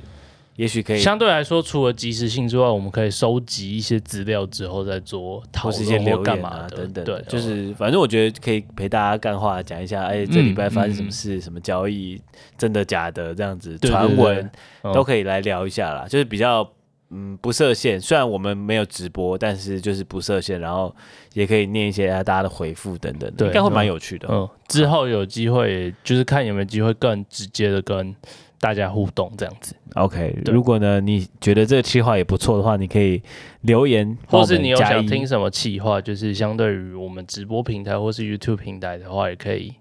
[0.58, 7.04] 也许可以相对来说，除了及时性之外，我们可以收集一些资料之后再做讨论或干嘛的等等。
[7.04, 12.20] 对，就是反正我觉得可以陪大家干话，讲一下，哎，这礼拜发生什么事，什么交易，
[12.56, 14.50] 真的假的这样子，传闻
[14.92, 16.08] 都可以来聊一下啦。
[16.08, 16.68] 就是比较
[17.10, 20.92] 嗯不设限，虽然我们没有直播，但是就是不设限，然后
[21.34, 24.26] 也可以念一些大家的回复等等，应该会蛮有趣的。
[24.28, 28.12] 嗯，之后有机会就是看有没有机会更直接的跟。
[28.60, 29.74] 大家互动这样子。
[29.94, 33.22] OK，如果呢你觉得这个企划也不错的话，你可以
[33.62, 39.74] 留言，或是你有想听什么企划，就是相对于我们直播平台或是 YouTube 平台的话，也可以。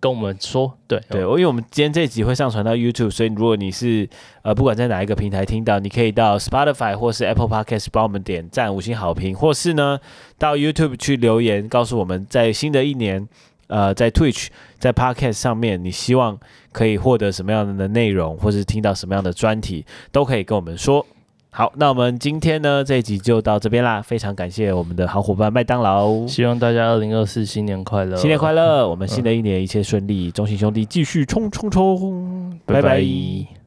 [0.00, 4.08] 跟我们说，对对，因为我们今天这集会上传到 YouTube，所以如果你是
[4.42, 10.00] 呃不管在哪一个平台听到，你可以到 Spotify 或是 Apple Podcast 帮我们点赞五星好评，或是呢
[10.38, 13.28] 到 YouTube 去留言，告诉我们在新的一年，
[13.68, 14.48] 呃在 Twitch
[14.78, 16.38] 在 Podcast 上面，你希望
[16.72, 21.06] 可以获得什么样的内容，或是听到什么样的专题，都可以跟我们说。
[21.54, 32.82] 好，那我们今天呢这一集就到这边啦，非常感谢我们的好伙伴麦当劳，希望大家二零二四新年快乐，新年快乐，我们新的一年一切顺利，中信兄弟继续冲冲冲，拜拜。
[32.82, 33.61] 拜拜。